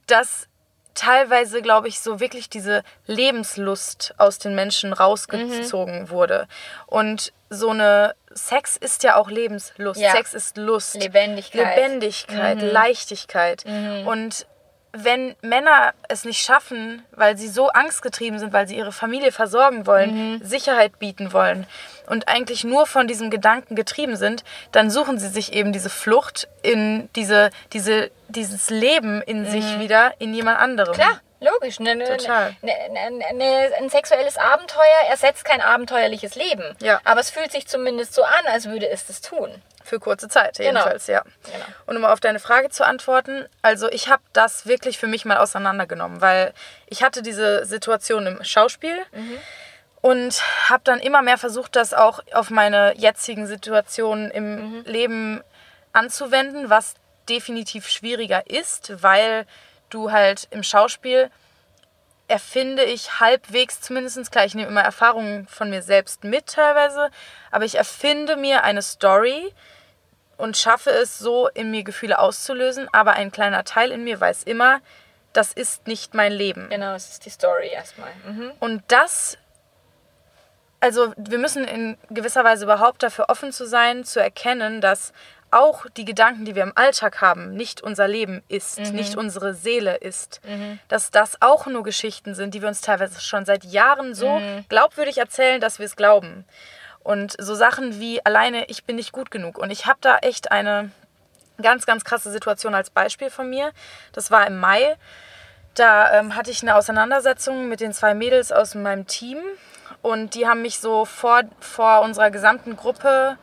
[0.07, 0.47] dass
[0.95, 6.47] teilweise, glaube ich, so wirklich diese Lebenslust aus den Menschen rausgezogen wurde.
[6.87, 10.01] Und so eine Sex ist ja auch Lebenslust.
[10.01, 10.13] Ja.
[10.13, 10.95] Sex ist Lust.
[10.95, 11.77] Lebendigkeit.
[11.77, 13.65] Lebendigkeit, Leichtigkeit.
[14.07, 14.47] Und
[14.93, 19.87] wenn Männer es nicht schaffen, weil sie so angstgetrieben sind, weil sie ihre Familie versorgen
[19.87, 20.41] wollen, Mhm.
[20.45, 21.67] Sicherheit bieten wollen
[22.07, 26.49] und eigentlich nur von diesem Gedanken getrieben sind, dann suchen sie sich eben diese Flucht
[26.63, 30.93] in diese, diese, dieses Leben in sich wieder in jemand anderem.
[30.93, 30.97] Mhm.
[30.97, 31.81] Klar, logisch.
[31.81, 32.57] Ne, ne, Total.
[32.63, 36.77] Ne, ne, ne, ein sexuelles Abenteuer ersetzt kein abenteuerliches Leben.
[36.81, 37.01] Ja.
[37.05, 39.63] Aber es fühlt sich zumindest so an, als würde es das tun.
[39.85, 41.23] Für kurze Zeit, jedenfalls, ja.
[41.45, 41.65] Genau.
[41.87, 45.39] Und um auf deine Frage zu antworten, also ich habe das wirklich für mich mal
[45.39, 46.55] auseinandergenommen, weil
[46.87, 48.97] ich hatte diese Situation im Schauspiel
[50.01, 55.43] und habe dann immer mehr versucht, das auch auf meine jetzigen Situationen im Leben
[55.93, 56.95] anzuwenden, was
[57.29, 59.47] definitiv schwieriger ist, weil
[59.95, 61.31] du halt im Schauspiel
[62.29, 67.11] erfinde ich halbwegs zumindest, klar, ich nehme immer Erfahrungen von mir selbst mit teilweise,
[67.51, 69.53] aber ich erfinde mir eine Story
[70.39, 74.45] und schaffe es so, in mir Gefühle auszulösen, aber ein kleiner Teil in mir weiß
[74.45, 74.81] immer,
[75.33, 76.69] das ist nicht mein Leben.
[76.71, 78.11] Genau, es ist die Story erstmal.
[78.27, 78.53] Mhm.
[78.61, 79.37] Und das,
[80.81, 85.13] also wir müssen in gewisser Weise überhaupt dafür offen zu sein, zu erkennen, dass
[85.53, 89.97] auch die Gedanken, die wir im Alltag haben, nicht unser Leben ist, nicht unsere Seele
[89.97, 90.41] ist.
[90.89, 95.19] Dass das auch nur Geschichten sind, die wir uns teilweise schon seit Jahren so glaubwürdig
[95.19, 96.45] erzählen, dass wir es glauben.
[97.01, 99.59] Und so Sachen wie alleine, ich bin nicht gut genug.
[99.59, 100.91] Und ich habe da echt eine
[101.61, 103.73] ganz, ganz krasse Situation als Beispiel von mir.
[104.13, 104.97] Das war im Mai.
[105.75, 109.39] Da ähm, hatte ich eine Auseinandersetzung mit den zwei Mädels aus meinem Team.
[110.03, 113.39] Und die haben mich so vor, vor unserer gesamten Gruppe,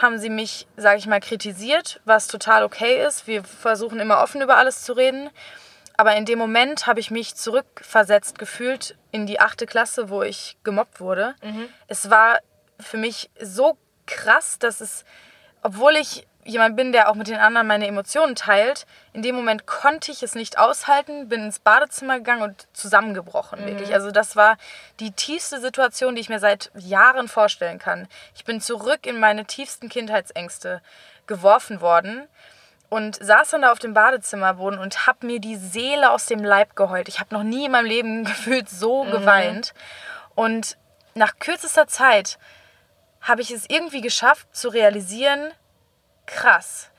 [0.00, 3.26] haben sie mich, sage ich mal, kritisiert, was total okay ist.
[3.26, 5.30] Wir versuchen immer offen über alles zu reden.
[5.96, 10.56] Aber in dem Moment habe ich mich zurückversetzt gefühlt in die achte Klasse, wo ich
[10.64, 11.34] gemobbt wurde.
[11.88, 12.38] Es war
[12.78, 13.76] für mich so
[14.06, 15.04] krass, dass es,
[15.62, 19.66] obwohl ich jemand bin, der auch mit den anderen meine Emotionen teilt, in dem Moment
[19.66, 23.94] konnte ich es nicht aushalten, bin ins Badezimmer gegangen und zusammengebrochen, wirklich.
[23.94, 24.56] Also das war
[25.00, 28.08] die tiefste Situation, die ich mir seit Jahren vorstellen kann.
[28.34, 30.82] Ich bin zurück in meine tiefsten Kindheitsängste
[31.26, 32.28] geworfen worden
[32.90, 36.74] und saß dann da auf dem Badezimmerboden und habe mir die Seele aus dem Leib
[36.74, 37.08] geheult.
[37.08, 39.72] Ich habe noch nie in meinem Leben gefühlt so geweint.
[40.34, 40.76] Und
[41.14, 42.38] nach kürzester Zeit
[43.20, 45.52] habe ich es irgendwie geschafft zu realisieren,
[46.30, 46.90] krass,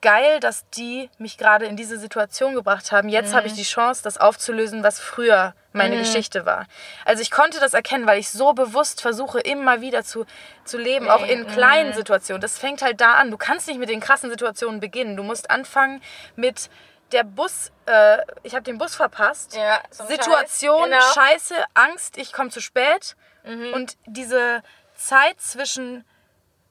[0.00, 3.08] geil, dass die mich gerade in diese Situation gebracht haben.
[3.08, 6.66] Jetzt habe ich die Chance, das aufzulösen, was früher meine Geschichte war.
[7.04, 10.24] Also ich konnte das erkennen, weil ich so bewusst versuche, immer wieder zu,
[10.64, 12.40] zu leben, auch in kleinen Situationen.
[12.40, 13.30] Das fängt halt da an.
[13.30, 15.16] Du kannst nicht mit den krassen Situationen beginnen.
[15.16, 16.00] Du musst anfangen
[16.36, 16.70] mit
[17.12, 19.56] der Bus, äh, ich habe den Bus verpasst.
[19.56, 21.02] Ja, Situation, genau.
[21.14, 23.16] Scheiße, Angst, ich komme zu spät.
[23.74, 24.60] Und diese
[24.96, 26.04] Zeit zwischen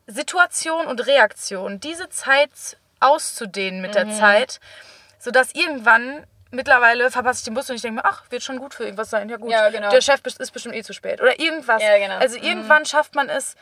[0.08, 3.94] Situation und Reaktion, diese Zeit auszudehnen mit Mhm.
[3.96, 4.60] der Zeit,
[5.20, 8.74] sodass irgendwann mittlerweile verpasse ich den Bus und ich denke mir, ach, wird schon gut
[8.74, 9.28] für irgendwas sein.
[9.30, 9.90] Ja gut, Ja, genau.
[9.90, 11.22] der Chef ist bestimmt eh zu spät.
[11.22, 11.82] Oder irgendwas.
[11.82, 12.18] Ja, genau.
[12.18, 13.56] Also irgendwann schafft man es,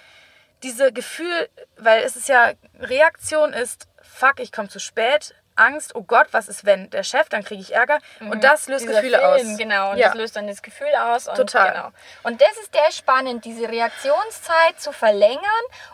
[0.61, 6.03] diese Gefühl, weil es ist ja, Reaktion ist, fuck, ich komme zu spät, Angst, oh
[6.03, 7.99] Gott, was ist wenn der Chef, dann kriege ich Ärger.
[8.19, 8.89] Und das löst Mhm.
[8.89, 9.57] Dieser Gefühle Film, aus.
[9.57, 10.07] Genau, und ja.
[10.07, 11.27] das löst dann das Gefühl aus.
[11.27, 11.71] Und Total.
[11.71, 11.91] Genau.
[12.23, 15.41] Und das ist der spannend, diese Reaktionszeit zu verlängern.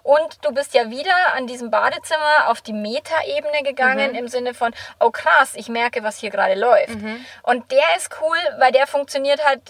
[0.03, 4.73] Und du bist ja wieder an diesem Badezimmer auf die Metaebene gegangen, im Sinne von,
[4.99, 6.97] oh krass, ich merke, was hier gerade läuft.
[7.43, 9.61] Und der ist cool, weil der funktioniert halt,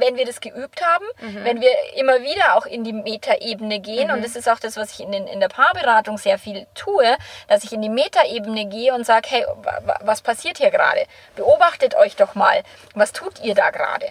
[0.00, 1.04] wenn wir das geübt haben,
[1.44, 4.10] wenn wir immer wieder auch in die Metaebene gehen.
[4.10, 7.16] Und das ist auch das, was ich in, den, in der Paarberatung sehr viel tue,
[7.48, 11.04] dass ich in die Metaebene gehe und sage, hey, wa- wa- was passiert hier gerade?
[11.36, 12.62] Beobachtet euch doch mal,
[12.94, 14.06] was tut ihr da gerade?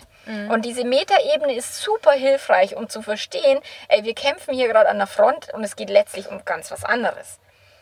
[0.51, 4.97] Und diese Metaebene ist super hilfreich, um zu verstehen, ey, wir kämpfen hier gerade an
[4.97, 7.39] der Front und es geht letztlich um ganz was anderes.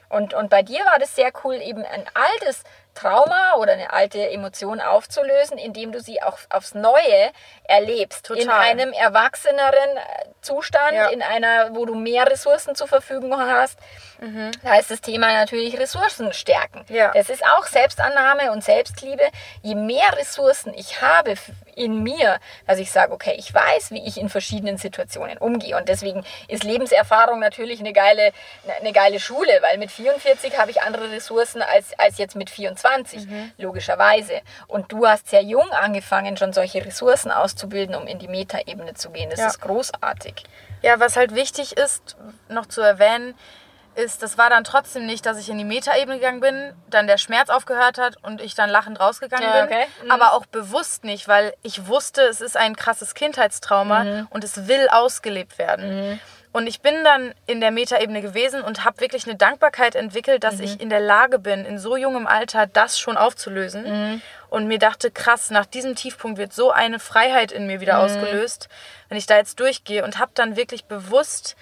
[0.10, 2.62] Und, und bei dir war das sehr cool, eben ein altes
[2.96, 7.32] Trauma oder eine alte Emotion aufzulösen, indem du sie auch aufs Neue
[7.66, 8.30] erlebst.
[8.32, 8.62] In Total.
[8.62, 11.08] einem erwachseneren äh, Zustand, Ja.
[11.10, 13.78] in einer, wo du mehr Ressourcen zur Verfügung hast.
[14.64, 16.86] Da ist das Thema natürlich Ressourcen stärken.
[16.88, 17.12] Ja.
[17.14, 19.24] Das ist auch Selbstannahme und Selbstliebe.
[19.62, 21.36] Je mehr Ressourcen ich habe
[21.76, 25.76] in mir, dass ich sage, okay, ich weiß, wie ich in verschiedenen Situationen umgehe.
[25.76, 28.32] Und deswegen ist Lebenserfahrung natürlich eine geile,
[28.80, 32.85] eine geile Schule, weil mit 44 habe ich andere Ressourcen als, als jetzt mit 24,
[33.58, 34.42] logischerweise.
[34.68, 39.10] Und du hast sehr jung angefangen, schon solche Ressourcen auszubilden, um in die Metaebene zu
[39.10, 39.30] gehen.
[39.30, 39.48] Das Ja.
[39.48, 40.44] ist großartig.
[40.82, 42.16] Ja, was halt wichtig ist,
[42.50, 43.36] noch zu erwähnen,
[43.96, 47.18] ist, das war dann trotzdem nicht, dass ich in die Metaebene gegangen bin, dann der
[47.18, 49.74] Schmerz aufgehört hat und ich dann lachend rausgegangen Ja, bin.
[49.74, 49.86] okay.
[50.04, 50.12] Mhm.
[50.12, 54.28] Aber auch bewusst nicht, weil ich wusste, es ist ein krasses Kindheitstrauma Mhm.
[54.32, 56.20] und es will ausgelebt werden.
[56.56, 60.62] Und ich bin dann in der Metaebene gewesen und habe wirklich eine Dankbarkeit entwickelt, dass
[60.62, 64.22] ich in der Lage bin, in so jungem Alter das schon aufzulösen.
[64.50, 68.70] Und mir dachte, krass, nach diesem Tiefpunkt wird so eine Freiheit in mir wieder ausgelöst,
[69.10, 70.06] wenn ich da jetzt durchgehe.
[70.06, 71.58] Und habe dann wirklich bewusst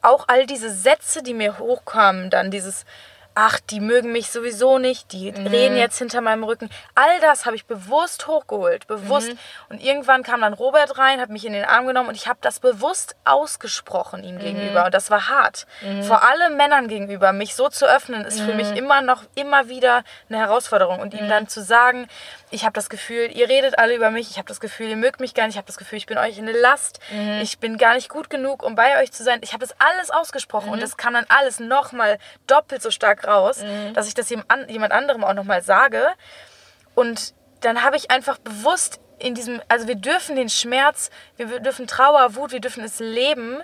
[0.00, 2.84] auch all diese Sätze, die mir hochkamen, dann dieses,
[3.42, 6.68] ach, die mögen mich sowieso nicht, die reden jetzt hinter meinem Rücken.
[6.94, 9.32] All das habe ich bewusst hochgeholt, bewusst.
[9.70, 12.38] Und irgendwann kam dann Robert rein, hat mich in den Arm genommen und ich habe
[12.42, 14.84] das bewusst ausgesprochen ihm gegenüber.
[14.84, 15.66] Und das war hart.
[16.02, 20.04] Vor allem Männern gegenüber, mich so zu öffnen, ist für mich immer noch, immer wieder
[20.28, 21.00] eine Herausforderung.
[21.00, 22.08] Und ihm dann zu sagen,
[22.50, 25.20] ich habe das Gefühl, ihr redet alle über mich, ich habe das Gefühl, ihr mögt
[25.20, 27.00] mich gar nicht, ich habe das Gefühl, ich bin euch eine Last,
[27.40, 29.38] ich bin gar nicht gut genug, um bei euch zu sein.
[29.42, 33.29] Ich habe das alles ausgesprochen und das kam dann alles nochmal doppelt so stark raus,
[33.94, 36.06] dass ich das jemand an- jemand anderem auch nochmal sage.
[36.94, 41.86] Und dann habe ich einfach bewusst in diesem, also wir dürfen den Schmerz, wir dürfen
[41.86, 43.62] Trauer, Wut, wir dürfen es leben.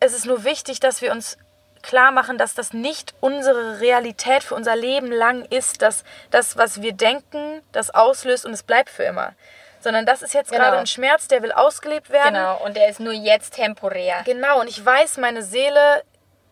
[0.00, 1.36] Es ist nur wichtig, dass wir uns
[1.82, 6.82] klar machen, dass das nicht unsere Realität für unser Leben lang ist, dass das, was
[6.82, 9.34] wir denken, das auslöst und es bleibt für immer.
[9.80, 10.64] Sondern das ist jetzt Genau.
[10.64, 12.34] gerade ein Schmerz, der will ausgelebt werden.
[12.34, 14.22] Genau, und der ist nur jetzt temporär.
[14.24, 16.02] Genau, und ich weiß, meine Seele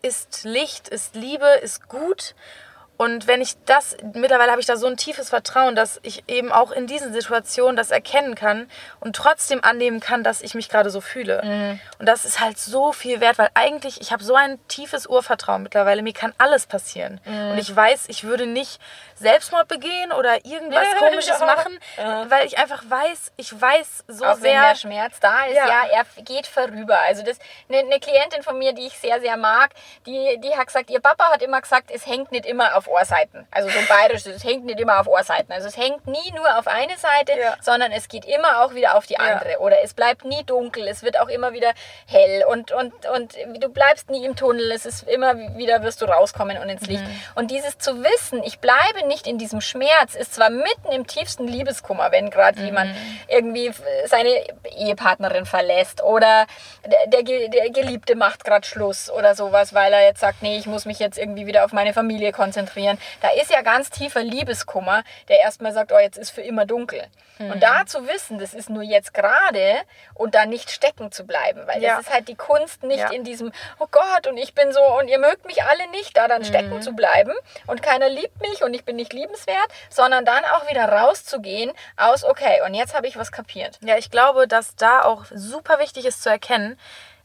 [0.01, 2.35] ist Licht, ist Liebe, ist gut.
[2.99, 6.51] Und wenn ich das, mittlerweile habe ich da so ein tiefes Vertrauen, dass ich eben
[6.51, 8.67] auch in diesen Situationen das erkennen kann
[8.99, 11.43] und trotzdem annehmen kann, dass ich mich gerade so fühle.
[11.99, 15.61] Und das ist halt so viel wert, weil eigentlich, ich habe so ein tiefes Urvertrauen
[15.61, 17.21] mittlerweile, mir kann alles passieren.
[17.51, 18.79] Und ich weiß, ich würde nicht
[19.19, 22.29] Selbstmord begehen oder irgendwas Komisches machen, Ja.
[22.29, 24.61] weil ich einfach weiß, ich weiß so auch wenn sehr.
[24.69, 25.83] der Schmerz da ist, ja, Ja.
[25.91, 26.99] er geht vorüber.
[26.99, 27.37] Also das
[27.69, 29.71] eine, eine Klientin von mir, die ich sehr, sehr mag,
[30.05, 33.47] die, die hat gesagt, ihr Papa hat immer gesagt, es hängt nicht immer auf Ohrseiten.
[33.51, 35.51] Also so bayerisch, es hängt nicht immer auf Ohrseiten.
[35.51, 37.55] Also es hängt nie nur auf eine Seite, Ja.
[37.61, 39.59] sondern es geht immer auch wieder auf die andere.
[39.59, 41.73] Oder es bleibt nie dunkel, es wird auch immer wieder
[42.07, 46.05] hell und, und, und du bleibst nie im Tunnel, es ist immer wieder, wirst du
[46.05, 47.03] rauskommen und ins Licht.
[47.35, 51.47] Und dieses zu wissen, ich bleibe nicht in diesem Schmerz, ist zwar mitten im tiefsten
[51.47, 52.95] Liebeskummer, wenn gerade jemand
[53.27, 53.71] irgendwie
[54.05, 54.29] seine
[54.75, 56.45] Ehepartnerin verlässt oder
[57.07, 60.65] der, der, der Geliebte macht gerade Schluss oder sowas, weil er jetzt sagt, nee, ich
[60.67, 62.97] muss mich jetzt irgendwie wieder auf meine Familie konzentrieren.
[63.21, 67.03] Da ist ja ganz tiefer Liebeskummer, der erstmal sagt, oh, jetzt ist für immer dunkel.
[67.39, 69.75] Und da zu wissen, das ist nur jetzt gerade
[70.15, 71.97] und da nicht stecken zu bleiben, weil Ja.
[71.97, 73.11] das ist halt die Kunst, nicht Ja.
[73.11, 76.27] in diesem, oh Gott, und ich bin so und ihr mögt mich alle nicht, da
[76.27, 77.33] dann stecken zu bleiben
[77.67, 82.23] und keiner liebt mich und ich bin nicht liebenswert, sondern dann auch wieder rauszugehen aus,
[82.25, 83.79] okay, und jetzt habe ich was kapiert.
[83.81, 86.77] Ja, ich glaube, dass da auch super wichtig ist zu erkennen,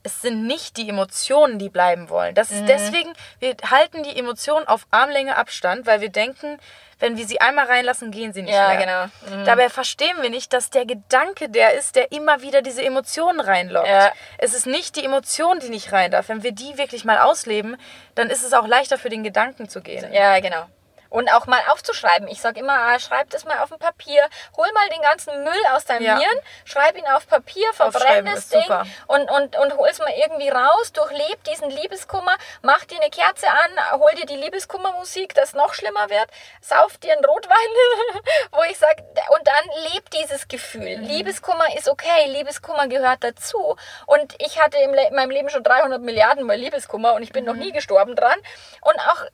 [0.05, 2.35] es sind nicht die Emotionen, die bleiben wollen.
[2.35, 2.57] Das Mhm.
[2.59, 6.59] ist deswegen, wir halten die Emotionen auf Armlänge Abstand, weil wir denken,
[6.99, 9.11] wenn wir sie einmal reinlassen, gehen sie nicht Ja, mehr.
[9.21, 9.37] genau.
[9.37, 9.45] Mhm.
[9.45, 13.87] Dabei verstehen wir nicht, dass der Gedanke der ist, der immer wieder diese Emotionen reinlockt.
[13.89, 14.13] Ja.
[14.39, 16.29] Es ist nicht die Emotion, die nicht rein darf.
[16.29, 17.77] Wenn wir die wirklich mal ausleben,
[18.17, 20.13] dann ist es auch leichter für den Gedanken zu gehen.
[20.13, 20.67] Ja, genau.
[21.13, 22.27] Und auch mal aufzuschreiben.
[22.29, 24.27] Ich sage immer, ah, schreib das mal auf ein Papier.
[24.57, 26.19] Hol mal den ganzen Müll aus deinem Ja.
[26.19, 28.87] Hirn, schreib ihn auf Papier, verbrenn das Ding super.
[29.09, 34.01] und, und, und hol's mal irgendwie raus, durchleb diesen Liebeskummer, mach dir eine Kerze an,
[34.01, 36.31] hol dir die Liebeskummermusik, das noch schlimmer wird,
[36.63, 37.57] sauf dir einen Rotwein,
[38.53, 39.03] wo ich sage,
[39.37, 40.97] und dann leb dieses Gefühl.
[40.99, 41.05] Mhm.
[41.05, 43.77] Liebeskummer ist okay, Liebeskummer gehört dazu.
[44.07, 47.53] Und ich hatte in meinem Leben schon 300 Milliarden Mal Liebeskummer und ich bin noch
[47.55, 47.61] Mhm.
[47.61, 48.39] nie gestorben dran.
[48.81, 49.25] Und auch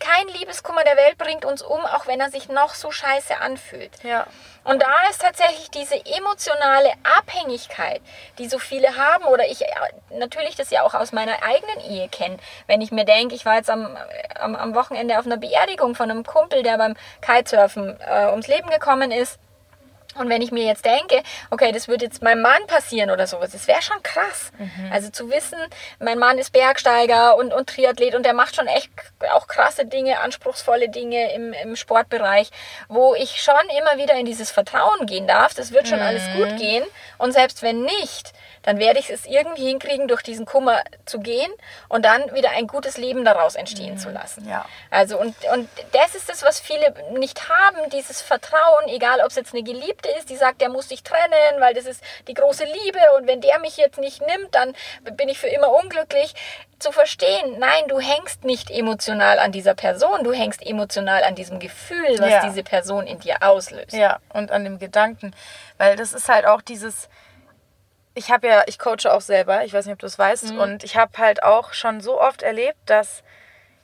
[0.00, 3.92] kein Liebeskummer der Welt bringt uns um, auch wenn er sich noch so scheiße anfühlt.
[4.02, 4.26] Ja.
[4.64, 8.00] Und da ist tatsächlich diese emotionale Abhängigkeit,
[8.38, 9.66] die so viele haben, oder ich äh,
[10.10, 12.38] natürlich das ja auch aus meiner eigenen Ehe kenne.
[12.66, 13.96] Wenn ich mir denke, ich war jetzt am,
[14.34, 18.70] am, am Wochenende auf einer Beerdigung von einem Kumpel, der beim Kitesurfen äh, ums Leben
[18.70, 19.38] gekommen ist.
[20.14, 23.50] Und wenn ich mir jetzt denke, okay, das wird jetzt meinem Mann passieren oder sowas,
[23.52, 24.52] das wäre schon krass.
[24.92, 25.58] Also zu wissen,
[25.98, 28.90] mein Mann ist Bergsteiger und, und Triathlet und der macht schon echt
[29.32, 32.50] auch krasse Dinge, anspruchsvolle Dinge im, im Sportbereich,
[32.88, 36.56] wo ich schon immer wieder in dieses Vertrauen gehen darf, das wird schon alles gut
[36.58, 36.84] gehen.
[37.18, 38.32] Und selbst wenn nicht,
[38.64, 41.50] dann werde ich es irgendwie hinkriegen, durch diesen Kummer zu gehen
[41.88, 44.48] und dann wieder ein gutes Leben daraus entstehen zu lassen.
[44.48, 44.64] Ja.
[44.90, 49.36] Also und, und das ist das, was viele nicht haben, dieses Vertrauen, egal ob es
[49.36, 52.64] jetzt eine Geliebte ist, die sagt, der muss sich trennen, weil das ist die große
[52.64, 54.74] Liebe und wenn der mich jetzt nicht nimmt, dann
[55.16, 56.34] bin ich für immer unglücklich.
[56.80, 61.60] Zu verstehen, nein, du hängst nicht emotional an dieser Person, du hängst emotional an diesem
[61.60, 62.46] Gefühl, was Ja.
[62.46, 63.92] diese Person in dir auslöst.
[63.92, 65.34] Ja, und an dem Gedanken.
[65.78, 67.08] Weil das ist halt auch dieses.
[68.14, 70.84] Ich habe ja, ich coache auch selber, ich weiß nicht, ob du es weißt, und
[70.84, 73.22] ich habe halt auch schon so oft erlebt, dass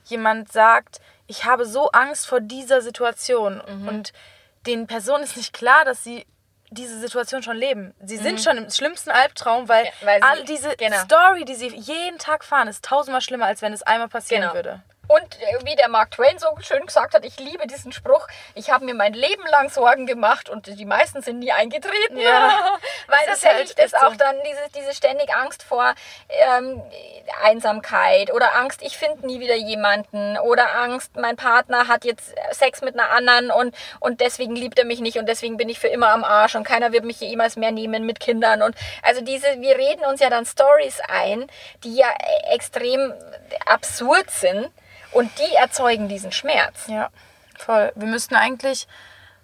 [0.04, 4.12] jemand sagt, ich habe so Angst vor dieser Situation und
[4.66, 6.26] den Personen ist nicht klar, dass sie
[6.70, 7.94] diese Situation schon leben.
[8.04, 9.88] Sie sind schon im schlimmsten Albtraum, weil, Mhm.
[10.06, 10.98] weil all diese genau.
[10.98, 14.54] Story, die sie jeden Tag fahren, ist tausendmal schlimmer, als wenn es einmal passieren Genau.
[14.54, 14.80] würde.
[15.10, 18.70] Und äh, wie der Mark Twain so schön gesagt hat, ich liebe diesen Spruch, ich
[18.70, 22.16] habe mir mein Leben lang Sorgen gemacht und die meisten sind nie eingetreten.
[22.16, 22.78] Ja.
[23.08, 24.06] Weil Das tatsächlich halt das echt so.
[24.06, 25.94] auch dann diese, diese ständig Angst vor
[26.28, 26.80] ähm,
[27.42, 32.80] Einsamkeit oder Angst, ich finde nie wieder jemanden oder Angst, mein Partner hat jetzt Sex
[32.80, 35.88] mit einer anderen und, und deswegen liebt er mich nicht und deswegen bin ich für
[35.88, 39.60] immer am Arsch und keiner wird mich jemals mehr nehmen mit Kindern und also diese,
[39.60, 41.50] wir reden uns ja dann Stories ein,
[41.82, 43.12] die ja äh, extrem
[43.66, 44.70] absurd sind
[45.12, 46.86] und die erzeugen diesen Schmerz.
[46.86, 47.10] Ja,
[47.58, 47.92] voll.
[47.94, 48.86] Wir müssten eigentlich,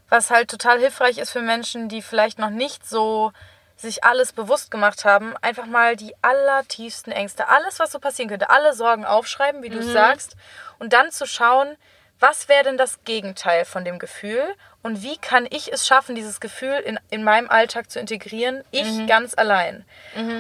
[0.09, 3.33] was halt total hilfreich ist für Menschen, die vielleicht noch nicht so
[3.77, 8.49] sich alles bewusst gemacht haben, einfach mal die allertiefsten Ängste, alles, was so passieren könnte,
[8.49, 10.35] alle Sorgen aufschreiben, wie du es sagst,
[10.79, 11.77] und dann zu schauen,
[12.19, 14.43] was wäre denn das Gegenteil von dem Gefühl
[14.87, 19.07] und wie kann ich es schaffen, dieses Gefühl in, in meinem Alltag zu integrieren, ich
[19.07, 19.85] ganz allein.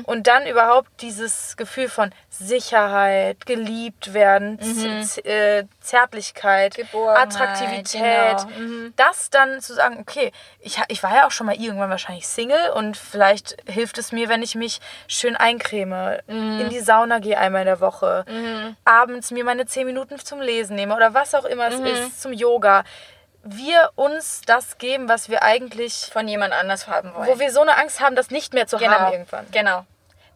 [0.05, 4.59] Und dann überhaupt dieses Gefühl von Sicherheit, geliebt werden,
[5.05, 6.77] Z- äh, Zärtlichkeit,
[7.17, 8.91] Attraktivität, genau.
[8.97, 12.71] das dann zu sagen, okay, ich, ich war ja auch schon mal irgendwann wahrscheinlich Single
[12.75, 16.61] und vielleicht hilft es mir, wenn ich mich schön eincreme, Mhm.
[16.61, 18.25] in die Sauna gehe einmal in der Woche,
[18.85, 21.85] abends mir meine zehn Minuten zum Lesen nehme oder was auch immer Mhm.
[21.87, 22.85] es ist, zum Yoga.
[23.47, 27.29] Wir uns das geben, was wir eigentlich, Von jemand anders haben wollen.
[27.29, 29.47] wo wir so eine Angst haben, das nicht mehr zu haben irgendwann.
[29.51, 29.85] Genau.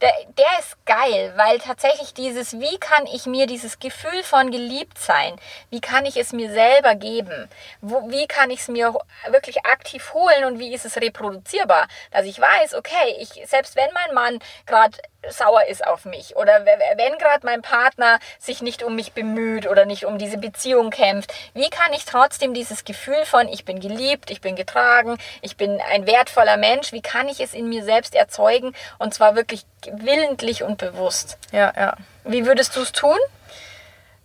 [0.01, 4.99] Der, der ist geil, weil tatsächlich dieses, wie kann ich mir dieses Gefühl von geliebt
[4.99, 7.51] sein, wie kann ich es mir selber geben,
[7.83, 8.95] Wo, wie kann ich es mir
[9.29, 13.91] wirklich aktiv holen und wie ist es reproduzierbar, dass ich weiß, okay, ich, selbst wenn
[13.93, 14.97] mein Mann gerade
[15.29, 19.67] sauer ist auf mich oder we- wenn gerade mein Partner sich nicht um mich bemüht
[19.67, 23.81] oder nicht um diese Beziehung kämpft, wie kann ich trotzdem dieses Gefühl von ich bin
[23.81, 27.85] geliebt, ich bin getragen, ich bin ein wertvoller Mensch, wie kann ich es in mir
[27.85, 31.37] selbst erzeugen und zwar wirklich willentlich und bewusst.
[31.53, 31.97] Ja, ja.
[32.25, 33.19] Wie würdest du es tun?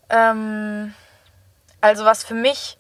[0.10, 0.93] Ähm,
[1.81, 2.77] also was für mich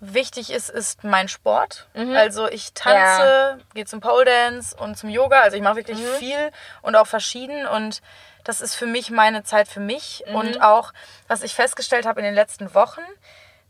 [0.00, 1.88] wichtig ist, ist mein Sport.
[2.16, 5.40] Also ich tanze, gehe zum Pole Dance und zum Yoga.
[5.42, 6.50] Also ich mache wirklich viel
[6.82, 8.00] und auch verschieden und
[8.44, 10.92] das ist für mich meine Zeit für mich und auch
[11.28, 13.02] was ich festgestellt habe in den letzten Wochen,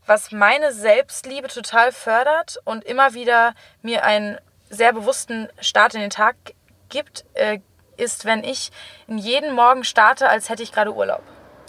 [0.05, 4.37] was meine Selbstliebe total fördert und immer wieder mir einen
[4.69, 6.35] sehr bewussten Start in den Tag
[6.89, 7.59] gibt, äh,
[7.97, 8.71] ist, wenn ich
[9.07, 11.23] in jeden Morgen starte, als hätte ich gerade Urlaub.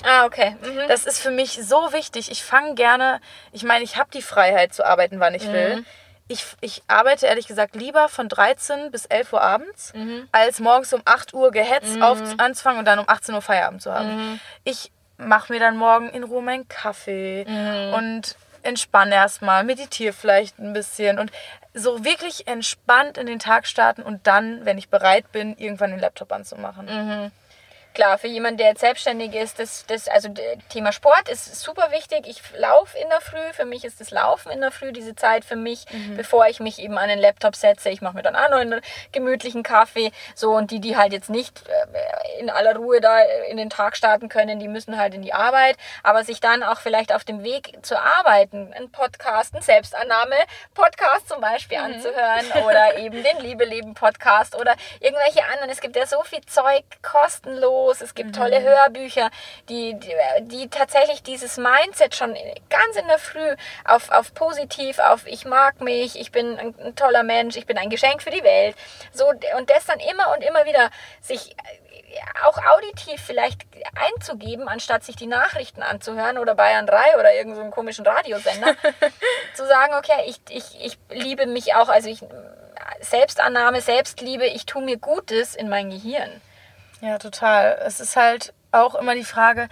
[0.05, 0.57] Ah, okay.
[0.62, 0.88] Mhm.
[0.88, 2.31] Das ist für mich so wichtig.
[2.31, 3.21] Ich fange gerne,
[3.53, 5.85] ich meine, ich habe die Freiheit zu arbeiten, wann ich will.
[6.29, 9.93] Ich, ich arbeite ehrlich gesagt lieber von 13 bis 11 Uhr abends,
[10.33, 13.93] als morgens um 8 Uhr gehetzt auf, anzufangen und dann um 18 Uhr Feierabend zu
[13.93, 14.41] haben.
[14.65, 17.45] Ich mache mir dann morgen in Ruhe meinen Kaffee
[17.95, 21.33] und entspanne erstmal, meditiere vielleicht ein bisschen und
[21.75, 25.99] so wirklich entspannt in den Tag starten und dann, wenn ich bereit bin, irgendwann den
[26.01, 27.31] Laptop anzumachen.
[27.95, 30.29] Klar, für jemanden, der jetzt selbstständig ist, das, das, also
[30.71, 32.27] Thema Sport ist super wichtig.
[32.27, 35.45] Ich laufe in der Früh, für mich ist das Laufen in der Früh diese Zeit
[35.45, 35.85] für mich,
[36.17, 37.91] bevor ich mich eben an den Laptop setze.
[37.91, 38.81] Ich mache mir dann auch noch einen
[39.13, 40.11] gemütlichen Kaffee.
[40.35, 43.97] So, und die, die halt jetzt nicht äh, in aller Ruhe da in den Tag
[43.97, 45.77] starten können, die müssen halt in die Arbeit.
[46.03, 51.41] Aber sich dann auch vielleicht auf dem Weg zur Arbeit einen Podcast, einen Selbstannahme-Podcast zum
[51.41, 55.71] Beispiel anzuhören oder eben den Liebe leben Podcast oder irgendwelche anderen.
[55.71, 57.82] Es gibt ja so viel Zeug kostenlos.
[57.90, 59.31] Es gibt tolle Hörbücher,
[59.68, 62.37] die, die, die tatsächlich dieses Mindset schon
[62.71, 66.97] ganz in der Früh auf, auf positiv, auf ich mag mich, ich bin ein, ein
[66.97, 68.77] toller Mensch, ich bin ein Geschenk für die Welt.
[69.12, 70.90] So, und das dann immer und immer wieder
[71.21, 71.57] sich
[72.45, 73.62] auch auditiv vielleicht
[73.95, 78.75] einzugeben, anstatt sich die Nachrichten anzuhören oder Bayern 3 oder irgendeinen so einen komischen Radiosender,
[79.55, 82.23] zu sagen, okay, ich, ich, ich liebe mich auch, also ich
[83.01, 86.40] Selbstannahme, Selbstliebe, ich tue mir Gutes in mein Gehirn.
[87.03, 87.83] Ja, total.
[87.85, 89.69] Es ist halt auch immer die Frage,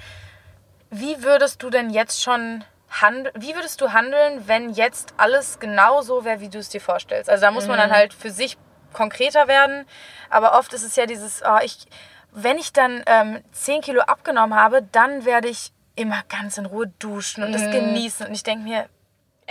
[0.90, 6.02] wie würdest du denn jetzt schon handeln, wie würdest du handeln, wenn jetzt alles genau
[6.02, 7.30] so wäre, wie du es dir vorstellst?
[7.30, 8.58] Also da muss man dann halt für sich
[8.92, 9.86] konkreter werden,
[10.28, 11.86] aber oft ist es ja dieses, oh, ich,
[12.32, 16.88] wenn ich dann ähm, 10 Kilo abgenommen habe, dann werde ich immer ganz in Ruhe
[16.98, 18.86] duschen und das genießen und ich denke mir,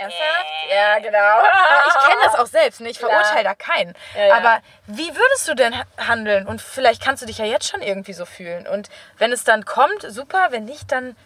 [0.00, 0.46] Ernsthaft?
[0.72, 1.42] Ja, genau.
[1.88, 2.88] ich kenne das auch selbst, ne?
[2.90, 3.94] ich verurteile da keinen.
[4.16, 4.34] Ja, ja.
[4.36, 6.46] Aber wie würdest du denn ha- handeln?
[6.46, 8.66] Und vielleicht kannst du dich ja jetzt schon irgendwie so fühlen.
[8.66, 10.48] Und wenn es dann kommt, super.
[10.50, 11.16] Wenn nicht, dann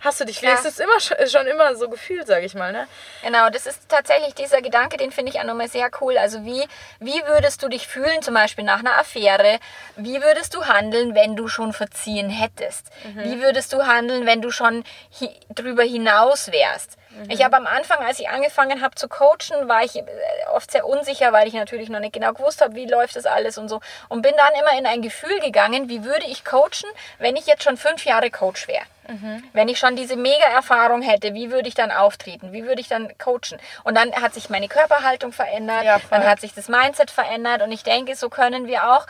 [0.00, 0.52] hast du dich Klar.
[0.58, 2.72] wenigstens immer schon, immer so gefühlt, sage ich mal.
[2.72, 2.86] Ne?
[3.22, 6.18] Genau, das ist tatsächlich dieser Gedanke, den finde ich auch nochmal sehr cool.
[6.18, 6.62] Also wie,
[7.00, 9.58] wie würdest du dich fühlen, zum Beispiel nach einer Affäre?
[9.96, 12.88] Wie würdest du handeln, wenn du schon verziehen hättest?
[13.14, 14.84] Wie würdest du handeln, wenn du schon
[15.18, 16.98] hi drüber hinaus wärst?
[17.28, 20.04] Ich habe am Anfang, als ich angefangen habe zu coachen, war ich äh,
[20.52, 23.58] oft sehr unsicher, weil ich natürlich noch nicht genau gewusst habe, wie läuft das alles
[23.58, 23.80] und so.
[24.08, 27.62] Und bin dann immer in ein Gefühl gegangen, wie würde ich coachen, wenn ich jetzt
[27.62, 28.84] schon fünf Jahre Coach wäre.
[29.52, 32.52] Wenn ich schon diese Mega-Erfahrung hätte, wie würde ich dann auftreten?
[32.52, 33.58] Wie würde ich dann coachen?
[33.82, 37.70] Und dann hat sich meine Körperhaltung verändert, Ja, dann hat sich das Mindset verändert und
[37.70, 39.06] ich denke, so können wir auch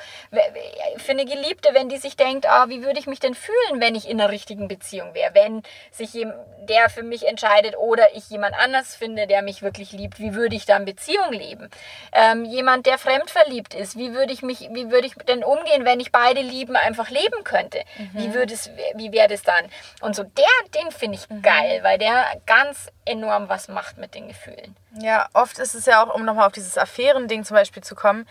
[0.96, 3.94] für eine Geliebte, wenn die sich denkt, ah, wie würde ich mich denn fühlen, wenn
[3.94, 6.26] ich in einer richtigen Beziehung wäre, wenn sich
[6.58, 10.56] der für mich entscheidet oder ich jemand anders finde, der mich wirklich liebt, wie würde
[10.56, 11.70] ich dann Beziehung leben?
[12.12, 16.00] Ähm, jemand, der fremdverliebt ist, wie würde ich mich, wie würde ich denn umgehen, wenn
[16.00, 17.78] ich beide Lieben einfach leben könnte?
[18.12, 19.64] Wie würde es, wie wäre das dann?
[20.00, 24.26] Und so der, den finde ich geil, weil der ganz enorm was macht mit den
[24.26, 24.74] Gefühlen.
[24.98, 28.26] Ja, oft ist es ja auch, um nochmal auf dieses Affärending zum Beispiel zu kommen,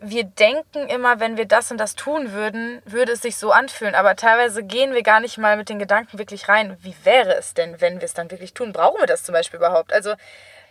[0.00, 3.94] wir denken immer, wenn wir das und das tun würden, würde es sich so anfühlen.
[3.94, 6.76] Aber teilweise gehen wir gar nicht mal mit den Gedanken wirklich rein.
[6.80, 8.72] Wie wäre es denn, wenn wir es dann wirklich tun?
[8.72, 9.92] Brauchen wir das zum Beispiel überhaupt?
[9.92, 10.14] Also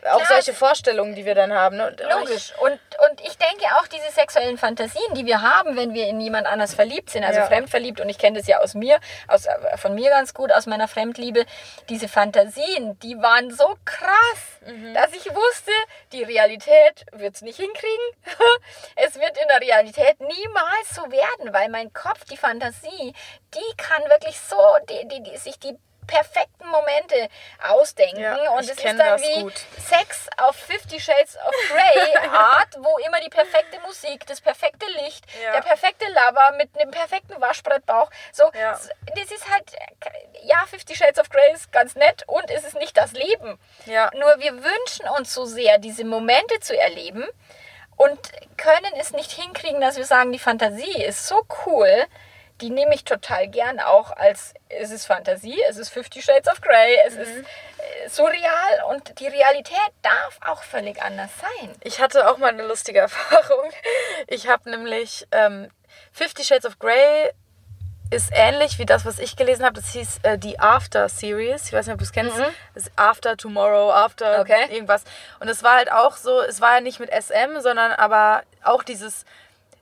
[0.05, 0.27] auch Klar.
[0.27, 1.77] solche Vorstellungen, die wir dann haben.
[1.77, 1.87] Ne?
[1.87, 2.53] Und- Logisch.
[2.61, 2.71] Und,
[3.09, 6.73] und ich denke auch diese sexuellen Fantasien, die wir haben, wenn wir in jemand anders
[6.73, 7.45] verliebt sind, also Ja.
[7.47, 10.65] fremdverliebt, und ich kenne das ja aus mir, aus, äh, von mir ganz gut, aus
[10.65, 11.45] meiner Fremdliebe,
[11.89, 14.59] diese Fantasien, die waren so krass,
[14.93, 15.71] dass ich wusste,
[16.11, 18.05] die Realität wird es nicht hinkriegen.
[18.95, 23.13] es wird in der Realität niemals so werden, weil mein Kopf, die Fantasie,
[23.53, 24.57] die kann wirklich so,
[24.89, 25.77] die, die, die, sich die
[26.09, 27.29] perfekten Momente
[27.67, 29.53] ausdenken Ja, und es ist dann das wie gut.
[29.77, 35.25] Sex auf Fifty Shades of Grey Art, wo immer die perfekte Musik, das perfekte Licht,
[35.43, 35.53] Ja.
[35.53, 38.09] der perfekte Lover mit einem perfekten Waschbrettbauch.
[38.33, 38.71] So, Ja.
[39.15, 39.71] das ist halt,
[40.43, 43.59] ja, Fifty Shades of Grey ist ganz nett und es ist nicht das Leben.
[43.85, 44.09] Ja.
[44.15, 47.25] Nur wir wünschen uns so sehr, diese Momente zu erleben
[47.97, 48.19] und
[48.57, 52.05] können es nicht hinkriegen, dass wir sagen, die Fantasie ist so cool.
[52.61, 56.59] Die nehme ich total gern auch als, es ist Fantasie, es ist Fifty Shades of
[56.61, 61.71] Grey, es ist äh, surreal und die Realität darf auch völlig anders sein.
[61.83, 63.69] Ich hatte auch mal eine lustige Erfahrung.
[64.27, 65.69] Ich habe nämlich ähm,
[66.11, 67.31] Fifty Shades of Grey
[68.11, 69.75] ist ähnlich wie das, was ich gelesen habe.
[69.79, 71.67] Das hieß äh, die After Series.
[71.67, 72.37] Ich weiß nicht, ob du es kennst.
[72.73, 74.41] Das ist After Tomorrow, After Mhm.
[74.41, 74.65] Okay.
[74.71, 75.03] irgendwas.
[75.39, 78.81] Und es war halt auch so, es war ja nicht mit SM, sondern aber auch
[78.81, 79.25] dieses,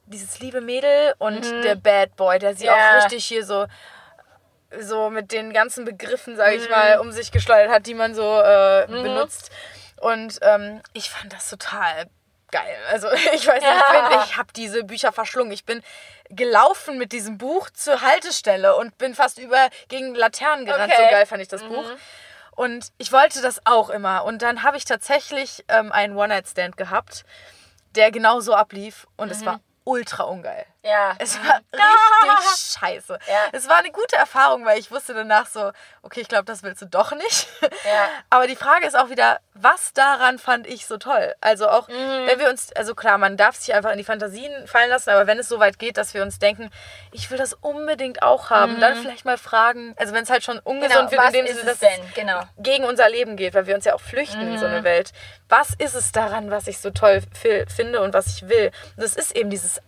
[0.08, 2.72] dieses liebe Mädel und der Bad Boy, der sie Mhm.
[2.72, 2.97] Ja.
[2.99, 3.68] auch richtig hier so
[4.82, 6.64] so mit den ganzen Begriffen, sage Mhm.
[6.64, 9.49] ich mal, um sich geschleudert hat, die man so äh, benutzt.
[10.01, 12.08] Und ähm, ich fand das total
[12.51, 12.78] geil.
[12.91, 15.53] Also ich weiß nicht, ich, ich habe diese Bücher verschlungen.
[15.53, 15.82] Ich bin
[16.30, 20.91] gelaufen mit diesem Buch zur Haltestelle und bin fast über gegen Laternen gerannt.
[20.91, 21.03] Okay.
[21.05, 21.86] So geil fand ich das Buch.
[22.58, 24.26] Und ich wollte das auch immer.
[24.26, 27.24] Und dann habe ich tatsächlich ähm, einen One-Night-Stand gehabt,
[27.95, 29.08] der genau so ablief.
[29.16, 30.66] Und es war ultra ungeil.
[30.88, 31.16] Ja.
[31.20, 33.20] Es war richtig scheiße.
[33.28, 33.40] Ja.
[33.52, 35.72] Es war eine gute Erfahrung, weil ich wusste danach so,
[36.02, 37.48] okay, ich glaube, das willst du doch nicht.
[37.62, 38.08] Ja.
[38.30, 41.34] Aber die Frage ist auch wieder, was daran fand ich so toll?
[41.42, 42.28] Also auch, Mhm.
[42.28, 45.26] wenn wir uns, also klar, man darf sich einfach in die Fantasien fallen lassen, aber
[45.28, 46.70] wenn es so weit geht, dass wir uns denken,
[47.12, 50.60] ich will das unbedingt auch haben, dann vielleicht mal fragen, also wenn es halt schon
[50.60, 51.10] ungesund Mhm.
[51.10, 52.14] Genau, wird, was in dem ist Sinne, es dass denn?
[52.14, 52.42] Genau.
[52.60, 54.74] gegen unser Leben geht, weil wir uns ja auch flüchten in so Mhm.
[54.74, 55.12] eine Welt.
[55.50, 58.72] Was ist es daran, was ich so toll fi- finde und was ich will?
[58.96, 59.82] Und das ist eben dieses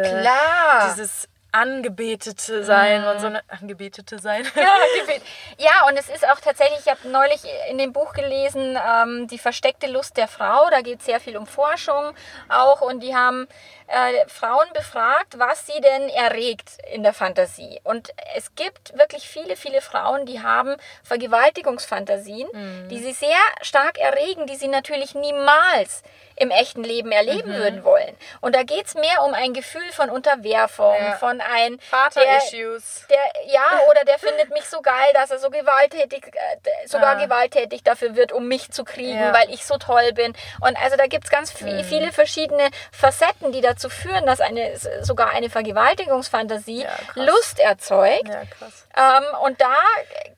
[0.00, 0.20] Aufregende.
[0.22, 0.90] Klar.
[0.94, 4.46] Dieses Angebetete sein und so eine Angebetete sein.
[4.56, 4.70] Ja,
[5.00, 5.22] Gebet.
[5.58, 9.38] ja, und es ist auch tatsächlich, ich habe neulich in dem Buch gelesen, ähm, Die
[9.38, 10.70] versteckte Lust der Frau.
[10.70, 12.14] Da geht es sehr viel um Forschung
[12.48, 12.80] auch.
[12.80, 13.46] Und die haben
[13.92, 17.80] äh, Frauen befragt, was sie denn erregt in der Fantasie.
[17.84, 22.48] Und es gibt wirklich viele, viele Frauen, die haben Vergewaltigungsfantasien,
[22.88, 26.02] die sie sehr stark erregen, die sie natürlich niemals
[26.36, 28.16] im echten Leben erleben würden wollen.
[28.40, 31.12] Und da geht es mehr um ein Gefühl von Unterwerfung, Ja.
[31.18, 33.06] von ein Vater-Issues.
[33.46, 37.24] ja, oder der findet mich so geil, dass er so gewalttätig, äh, sogar Ah.
[37.24, 39.28] gewalttätig dafür wird, um mich zu kriegen, Ja.
[39.28, 39.34] Mhm.
[39.34, 40.34] weil ich so toll bin.
[40.60, 44.76] Und also da gibt es ganz vi- viele verschiedene Facetten, die dazu führen, dass eine
[45.02, 46.90] sogar eine Vergewaltigungsfantasie Ja.
[47.14, 48.28] Lust erzeugt.
[48.28, 49.18] Ja.
[49.18, 50.32] Ähm, und da äh,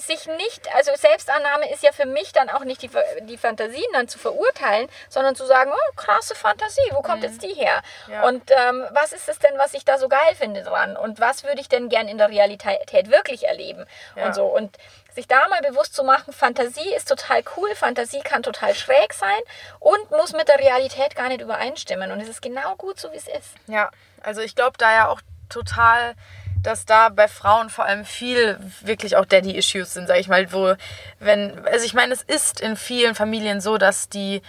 [0.00, 2.90] sich nicht, also Selbstannahme ist ja für mich dann auch nicht die,
[3.22, 7.54] die Fantasien dann zu verurteilen, sondern zu sagen, oh, krasse Fantasie, wo kommt jetzt die
[7.54, 7.82] her?
[8.06, 8.12] Mhm.
[8.12, 8.22] Ja.
[8.26, 10.96] Und ähm, was ist es denn, was ich da so geil finde dran?
[10.96, 13.84] Und was würde ich denn gern in der Realität wirklich erleben?
[14.16, 14.26] Ja.
[14.26, 14.46] Und so.
[14.46, 14.76] Und
[15.14, 19.40] sich da mal bewusst zu machen, Fantasie ist total cool, Fantasie kann total schräg sein
[19.78, 22.12] und muss mit der Realität gar nicht übereinstimmen.
[22.12, 23.54] Und es ist genau gut so, wie es ist.
[23.66, 23.90] Ja,
[24.22, 26.14] also ich glaube da ja auch total,
[26.62, 30.74] dass da bei Frauen vor allem viel wirklich auch Daddy-Issues sind, sag ich mal, wo,
[31.18, 34.42] wenn, also ich meine, es ist in vielen Familien so, dass die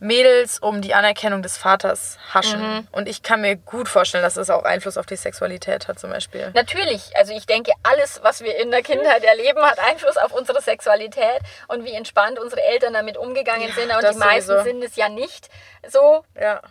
[0.00, 2.88] Mädels um die Anerkennung des Vaters haschen.
[2.90, 6.10] Und ich kann mir gut vorstellen, dass das auch Einfluss auf die Sexualität hat zum
[6.10, 6.50] Beispiel.
[6.54, 10.60] Natürlich, also ich denke, alles, was wir in der Kindheit erleben, hat Einfluss auf unsere
[10.62, 13.92] Sexualität und wie entspannt unsere Eltern damit umgegangen Ja, sind.
[13.94, 14.64] Und die meisten sowieso.
[14.64, 15.48] sind es ja nicht
[15.86, 16.24] so.
[16.40, 16.62] Ja.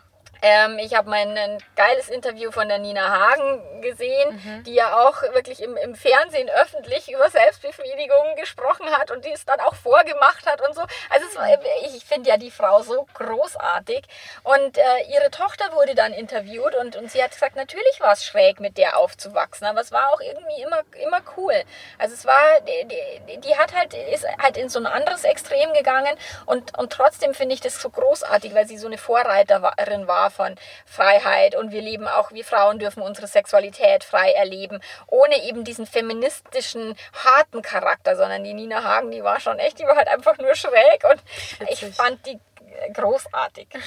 [0.41, 4.63] Ähm, ich habe mein ein geiles Interview von der Nina Hagen gesehen, Mhm.
[4.63, 9.45] die ja auch wirklich im, im Fernsehen öffentlich über Selbstbefriedigung gesprochen hat und die es
[9.45, 10.81] dann auch vorgemacht hat und so.
[11.09, 11.47] Also es, war-
[11.83, 14.03] ich finde ja die Frau so großartig.
[14.43, 18.23] Und äh, ihre Tochter wurde dann interviewt und, und sie hat gesagt, natürlich war es
[18.25, 21.53] schräg, mit der aufzuwachsen, aber es war auch irgendwie immer, immer cool.
[21.97, 22.87] Also es war, die,
[23.27, 26.15] die, die hat halt, ist halt in so ein anderes Extrem gegangen
[26.45, 30.55] und, und trotzdem finde ich das so großartig, weil sie so eine Vorreiterin war von
[30.85, 35.85] Freiheit und wir leben auch, wir Frauen dürfen unsere Sexualität frei erleben, ohne eben diesen
[35.85, 40.37] feministischen, harten Charakter, sondern die Nina Hagen, die war schon echt, die war halt einfach
[40.37, 41.21] nur schräg und
[41.69, 41.95] ich Witzig.
[41.95, 42.39] fand die
[42.79, 43.67] äh, großartig.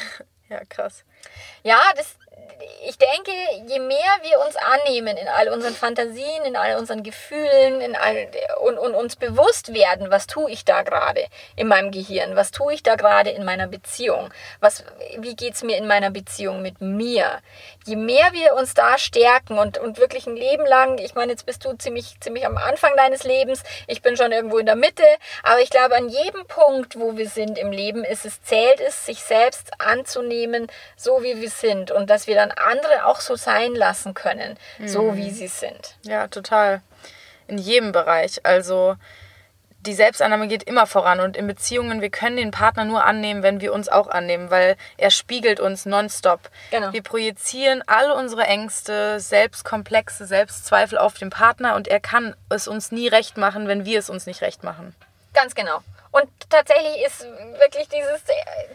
[0.49, 1.07] Ja, krass.
[1.63, 2.19] Ja, das,
[2.87, 3.33] ich denke,
[3.67, 8.29] je mehr wir uns annehmen in all unseren Fantasien, in all unseren Gefühlen, in all,
[8.63, 11.27] und, und uns bewusst werden, was tue ich da gerade
[11.57, 14.85] in meinem Gehirn, was tue ich da gerade in meiner Beziehung, was,
[15.19, 17.41] wie geht es mir in meiner Beziehung mit mir.
[17.85, 21.47] Je mehr wir uns da stärken und, und wirklich ein Leben lang, ich meine, jetzt
[21.47, 25.05] bist du ziemlich, ziemlich am Anfang deines Lebens, ich bin schon irgendwo in der Mitte,
[25.43, 29.07] aber ich glaube, an jedem Punkt, wo wir sind im Leben, ist es, zählt es,
[29.07, 33.75] sich selbst anzunehmen, so wie wir sind und dass wir dann andere auch so sein
[33.75, 35.97] lassen können, so wie sie sind.
[36.03, 36.83] Ja, total.
[37.47, 38.45] In jedem Bereich.
[38.45, 38.97] Also
[39.87, 43.61] die Selbstannahme geht immer voran und in Beziehungen, wir können den Partner nur annehmen, wenn
[43.61, 46.41] wir uns auch annehmen, weil er spiegelt uns nonstop.
[46.71, 46.93] Genau.
[46.93, 52.93] Wir projizieren alle unsere Ängste, Selbstkomplexe, Selbstzweifel auf den Partner und er kann es uns
[52.93, 54.95] nie recht machen, wenn wir es uns nicht recht machen.
[55.35, 55.83] Ganz genau.
[56.13, 57.23] Und tatsächlich ist
[57.59, 58.23] wirklich dieses,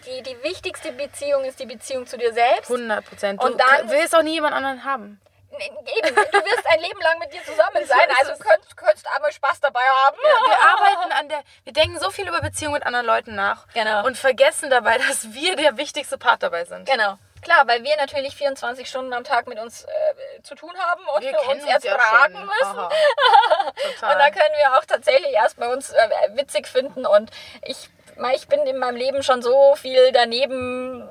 [0.06, 2.70] die, die wichtigste Beziehung ist die Beziehung zu dir selbst.
[2.70, 3.42] 100 Prozent.
[3.42, 5.22] Du Und dann- willst auch nie jemand anderen haben.
[5.60, 9.32] Eben, du wirst ein Leben lang mit dir zusammen sein, also du könntest, könntest einmal
[9.32, 10.18] Spaß dabei haben.
[10.18, 14.06] Wir arbeiten an der, wir denken so viel über Beziehungen mit anderen Leuten nach Genau.
[14.06, 16.88] und vergessen dabei, dass wir der wichtigste Part dabei sind.
[16.88, 17.18] Genau.
[17.48, 21.22] Klar, weil wir natürlich 24 Stunden am Tag mit uns äh, zu tun haben und
[21.24, 22.46] Wir kennen uns erst ja fragen schon.
[22.46, 22.80] müssen.
[22.82, 27.06] Und da können wir auch tatsächlich erst bei uns äh, witzig finden.
[27.06, 27.32] Und
[27.66, 27.90] ich,
[28.36, 31.08] ich bin in meinem Leben schon so viel daneben,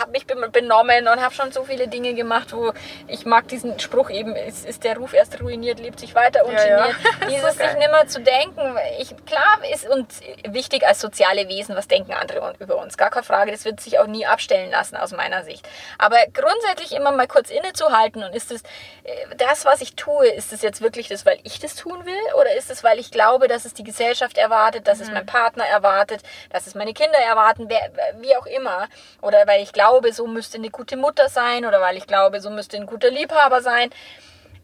[0.00, 2.72] habe mich benommen und habe schon so viele Dinge gemacht, wo
[3.06, 6.66] ich mag diesen Spruch eben, ist, ist der Ruf erst ruiniert, lebt sich weiter Ja,
[6.66, 6.84] ja.
[6.84, 6.96] ungeniert.
[7.20, 8.76] Das ist Dieses sich nimmer zu denken.
[8.98, 12.96] Ich, klar ist uns wichtig als soziale Wesen, was denken andere über uns.
[12.96, 15.68] Gar keine Frage, das wird sich auch nie abstellen lassen aus meiner Sicht.
[15.98, 18.62] Aber grundsätzlich immer mal kurz innezuhalten und ist es
[19.04, 22.34] äh, das, was ich tue, ist es jetzt wirklich das, weil ich das tun will
[22.38, 25.64] oder ist es, weil ich glaube, dass es die Gesellschaft erwartet, dass es mein Partner
[25.66, 27.90] erwartet, dass es meine Kinder erwarten, wer,
[28.20, 28.88] wie auch immer.
[29.20, 32.50] Oder weil ich glaube, so müsste eine gute Mutter sein oder weil ich glaube, so
[32.50, 33.90] müsste ein guter Liebhaber sein.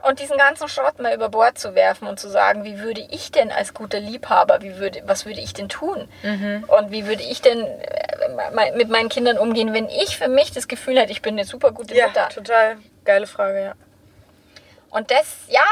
[0.03, 3.33] Und diesen ganzen Schrott mal über Bord zu werfen und zu sagen, wie würde ich
[3.33, 6.07] denn als guter Liebhaber, wie würde, was würde ich denn tun?
[6.69, 10.69] Und wie würde ich denn äh, mit meinen Kindern umgehen, wenn ich für mich das
[10.69, 12.29] Gefühl hätte, ich bin eine super gute Ja, Mutter.
[12.29, 13.73] total geile Frage, ja.
[14.91, 15.65] Und das, ja,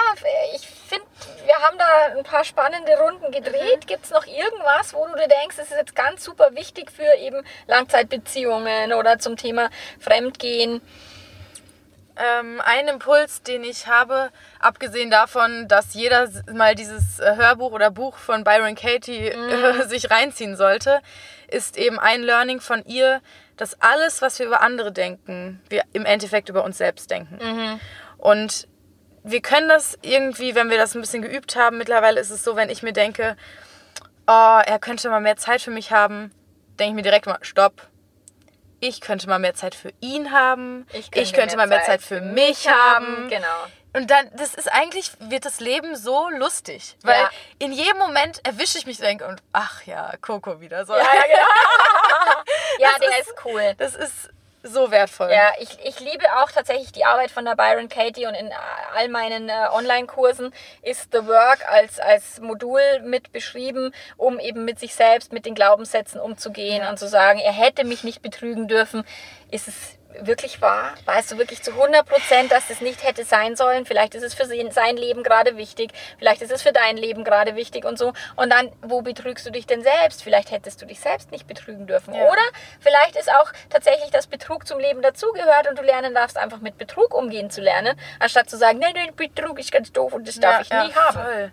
[0.55, 3.87] ich finde, wir haben da ein paar spannende Runden gedreht.
[3.87, 7.19] Gibt es noch irgendwas, wo du dir denkst, das ist jetzt ganz super wichtig für
[7.19, 9.71] eben Langzeitbeziehungen oder zum Thema
[10.01, 10.81] Fremdgehen?
[12.17, 14.31] Ähm, ein Impuls, den ich habe,
[14.61, 20.13] abgesehen davon, dass jeder mal dieses äh, Hörbuch oder Buch von Byron Katie äh, sich
[20.13, 21.01] reinziehen sollte,
[21.49, 23.21] ist eben ein Learning von ihr,
[23.57, 27.81] dass alles, was wir über andere denken, wir im Endeffekt über uns selbst denken.
[28.19, 28.69] Und
[29.25, 32.57] wir können das irgendwie, wenn wir das ein bisschen geübt haben, mittlerweile ist es so,
[32.57, 33.37] wenn ich mir denke,
[34.27, 36.31] oh, er könnte mal mehr Zeit für mich haben,
[36.79, 37.89] denke ich mir direkt mal, stopp.
[38.81, 40.87] Ich könnte mal mehr Zeit für ihn haben.
[40.93, 43.29] Ich könnte, mal mehr Zeit für mich haben.
[43.31, 43.47] Genau.
[43.95, 46.97] Und dann, das ist eigentlich, wird das Leben so lustig.
[47.03, 47.31] Weil Ja.
[47.61, 50.85] in jedem Moment erwische ich mich denke und ach ja, Coco wieder.
[50.85, 50.93] So.
[50.95, 51.39] Ja, ja, genau.
[52.81, 53.75] ja, Das der ist- ist cool.
[53.79, 54.31] Das ist
[54.65, 55.31] so wertvoll.
[55.31, 58.51] Ja, ich, ich liebe auch tatsächlich die Arbeit von der Byron Katie und in
[58.95, 60.53] all meinen äh, Online-Kursen
[60.83, 65.55] ist The Work als, als Modul mit beschrieben, um eben mit sich selbst, mit den
[65.55, 69.05] Glaubenssätzen umzugehen und zu sagen, er hätte mich nicht betrügen dürfen.
[69.51, 70.95] Ist es wirklich wahr?
[71.05, 73.87] Weißt du wirklich zu 100 Prozent, dass das nicht hätte sein sollen?
[73.87, 77.57] Vielleicht ist es für sein Leben gerade wichtig, vielleicht ist es für dein Leben gerade
[77.57, 78.13] wichtig und so.
[78.37, 80.23] Und dann, wo betrügst du dich denn selbst?
[80.23, 82.15] Vielleicht hättest du dich selbst nicht betrügen dürfen.
[82.15, 82.25] Ja.
[82.25, 82.43] Oder
[82.81, 86.79] vielleicht ist auch tatsächlich, dass Betrug zum Leben dazugehört und du lernen darfst, einfach mit
[86.79, 90.41] Betrug umgehen zu lernen, anstatt zu sagen, nein, nein, Betrug ist ganz doof und das
[90.41, 91.23] darf ich nie haben.
[91.23, 91.53] Voll.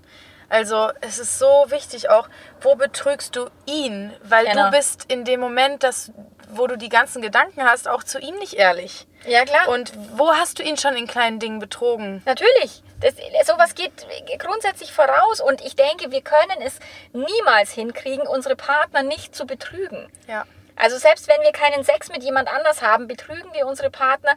[0.51, 2.27] Also es ist so wichtig auch,
[2.59, 4.11] wo betrügst du ihn?
[4.21, 4.65] Weil Genau.
[4.65, 6.11] du bist in dem Moment, dass,
[6.49, 9.07] wo du die ganzen Gedanken hast, auch zu ihm nicht ehrlich.
[9.25, 9.69] Ja, klar.
[9.69, 12.21] Und wo hast du ihn schon in kleinen Dingen betrogen?
[12.25, 12.83] Natürlich.
[12.99, 13.13] Das,
[13.47, 13.93] sowas geht
[14.39, 16.79] grundsätzlich voraus und ich denke, wir können es
[17.13, 20.11] niemals hinkriegen, unsere Partner nicht zu betrügen.
[20.27, 20.45] Ja.
[20.75, 24.35] Also selbst wenn wir keinen Sex mit jemand anders haben, betrügen wir unsere Partner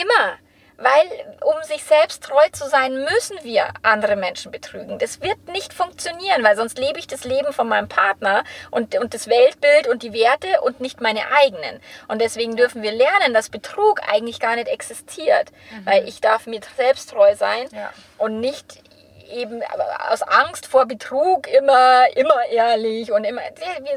[0.00, 0.38] immer.
[0.76, 4.98] Weil um sich selbst treu zu sein, müssen wir andere Menschen betrügen.
[4.98, 9.14] Das wird nicht funktionieren, weil sonst lebe ich das Leben von meinem Partner und, und
[9.14, 11.80] das Weltbild und die Werte und nicht meine eigenen.
[12.08, 15.52] Und deswegen dürfen wir lernen, dass Betrug eigentlich gar nicht existiert.
[15.70, 15.86] Mhm.
[15.86, 17.92] Weil ich darf mir selbst treu sein ja.
[18.18, 18.82] und nicht
[19.30, 19.62] eben
[20.10, 23.42] aus Angst vor Betrug immer, immer ehrlich und immer,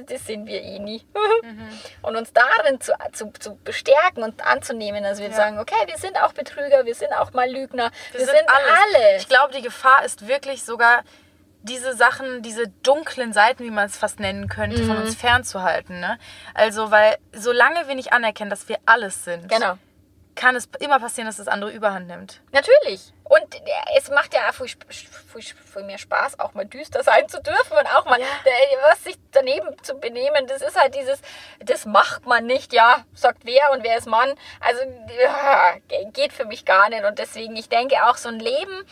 [0.05, 1.05] das sind wir eh nie.
[1.43, 1.69] Mhm.
[2.01, 5.33] Und uns darin zu, zu, zu bestärken und anzunehmen, dass wir ja.
[5.33, 8.49] sagen, okay, wir sind auch Betrüger, wir sind auch mal Lügner, wir, wir sind, sind
[8.49, 9.17] alle.
[9.17, 11.03] Ich glaube, die Gefahr ist wirklich sogar,
[11.61, 14.87] diese Sachen, diese dunklen Seiten, wie man es fast nennen könnte, mhm.
[14.87, 15.99] von uns fernzuhalten.
[15.99, 16.17] Ne?
[16.53, 19.77] Also, weil solange wir nicht anerkennen, dass wir alles sind, genau
[20.37, 22.41] kann es immer passieren, dass das andere Überhand nimmt.
[22.53, 23.11] Natürlich.
[23.25, 23.43] Und
[23.97, 27.87] es macht ja viel, viel, viel mehr Spaß, auch mal düster sein zu dürfen und
[27.95, 28.25] auch mal ja.
[28.89, 30.47] was sich daneben zu benehmen.
[30.47, 31.19] Das ist halt dieses,
[31.59, 34.33] das macht man nicht, ja, sagt wer und wer ist Mann.
[34.61, 34.81] Also
[36.13, 37.03] geht für mich gar nicht.
[37.03, 38.85] Und deswegen, ich denke auch so ein Leben,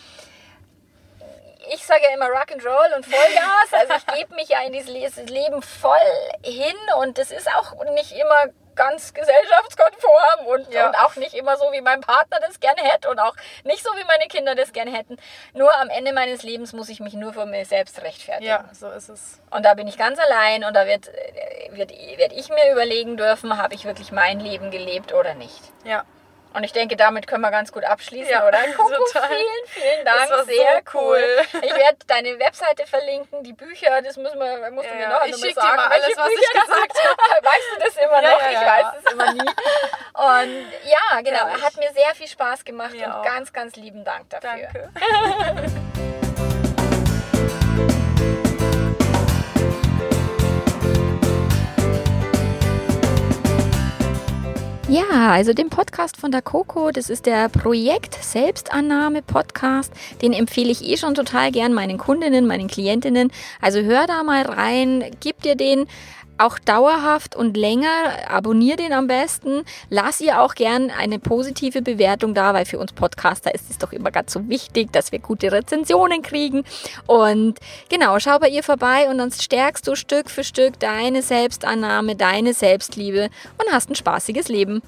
[1.73, 3.71] ich sage ja immer Rock'n'Roll und Vollgas.
[3.71, 5.97] Also ich gebe mich ja in dieses Leben voll
[6.43, 10.87] hin und das ist auch nicht immer ganz gesellschaftskonform und, ja.
[10.87, 13.91] und auch nicht immer so, wie mein Partner das gerne hätte und auch nicht so,
[13.95, 15.17] wie meine Kinder das gerne hätten.
[15.53, 18.47] Nur am Ende meines Lebens muss ich mich nur vor mir selbst rechtfertigen.
[18.47, 19.41] Ja, so ist es.
[19.51, 21.09] Und da bin ich ganz allein und da wird,
[21.71, 25.61] wird, wird ich mir überlegen dürfen, habe ich wirklich mein Leben gelebt oder nicht.
[25.83, 26.03] Ja.
[26.55, 28.59] Und ich denke, damit können wir ganz gut abschließen, ja, oder?
[28.77, 30.29] Coco, vielen, vielen Dank.
[30.45, 31.21] Sehr so cool.
[31.53, 31.61] cool.
[31.61, 35.25] Ich werde deine Webseite verlinken, die Bücher, das müssen wir, musst ja, du mir noch
[35.25, 37.45] ich schicke dir mal alles, was Bücher ich gesagt habe.
[37.45, 38.39] Weißt du das immer noch?
[38.39, 39.49] Ja, ich weiß es immer nie.
[40.13, 43.23] Und ja, genau, hat mir sehr viel Spaß gemacht und auch.
[43.23, 44.69] ganz, ganz lieben Dank dafür.
[44.71, 44.91] Danke.
[54.95, 59.91] Ja, also den Podcast von der Coco, das ist der Projekt Selbstannahme Podcast.
[60.21, 63.29] Den empfehle ich eh schon total gern meinen Kundinnen, meinen Klientinnen.
[63.59, 65.87] Also hör da mal rein, gib dir den
[66.37, 67.87] auch dauerhaft und länger.
[68.27, 69.63] Abonnier den am besten.
[69.89, 73.91] Lass ihr auch gern eine positive Bewertung da, weil für uns Podcaster ist es doch
[73.91, 76.63] immer ganz so wichtig, dass wir gute Rezensionen kriegen.
[77.07, 77.59] Und
[77.89, 82.53] genau, schau bei ihr vorbei und dann stärkst du Stück für Stück deine Selbstannahme, deine
[82.53, 84.81] Selbstliebe und hast ein spaßiges Leben.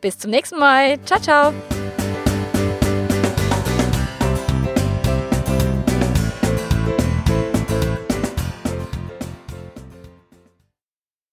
[0.00, 0.98] Bis zum nächsten Mal.
[1.04, 1.52] Ciao, ciao.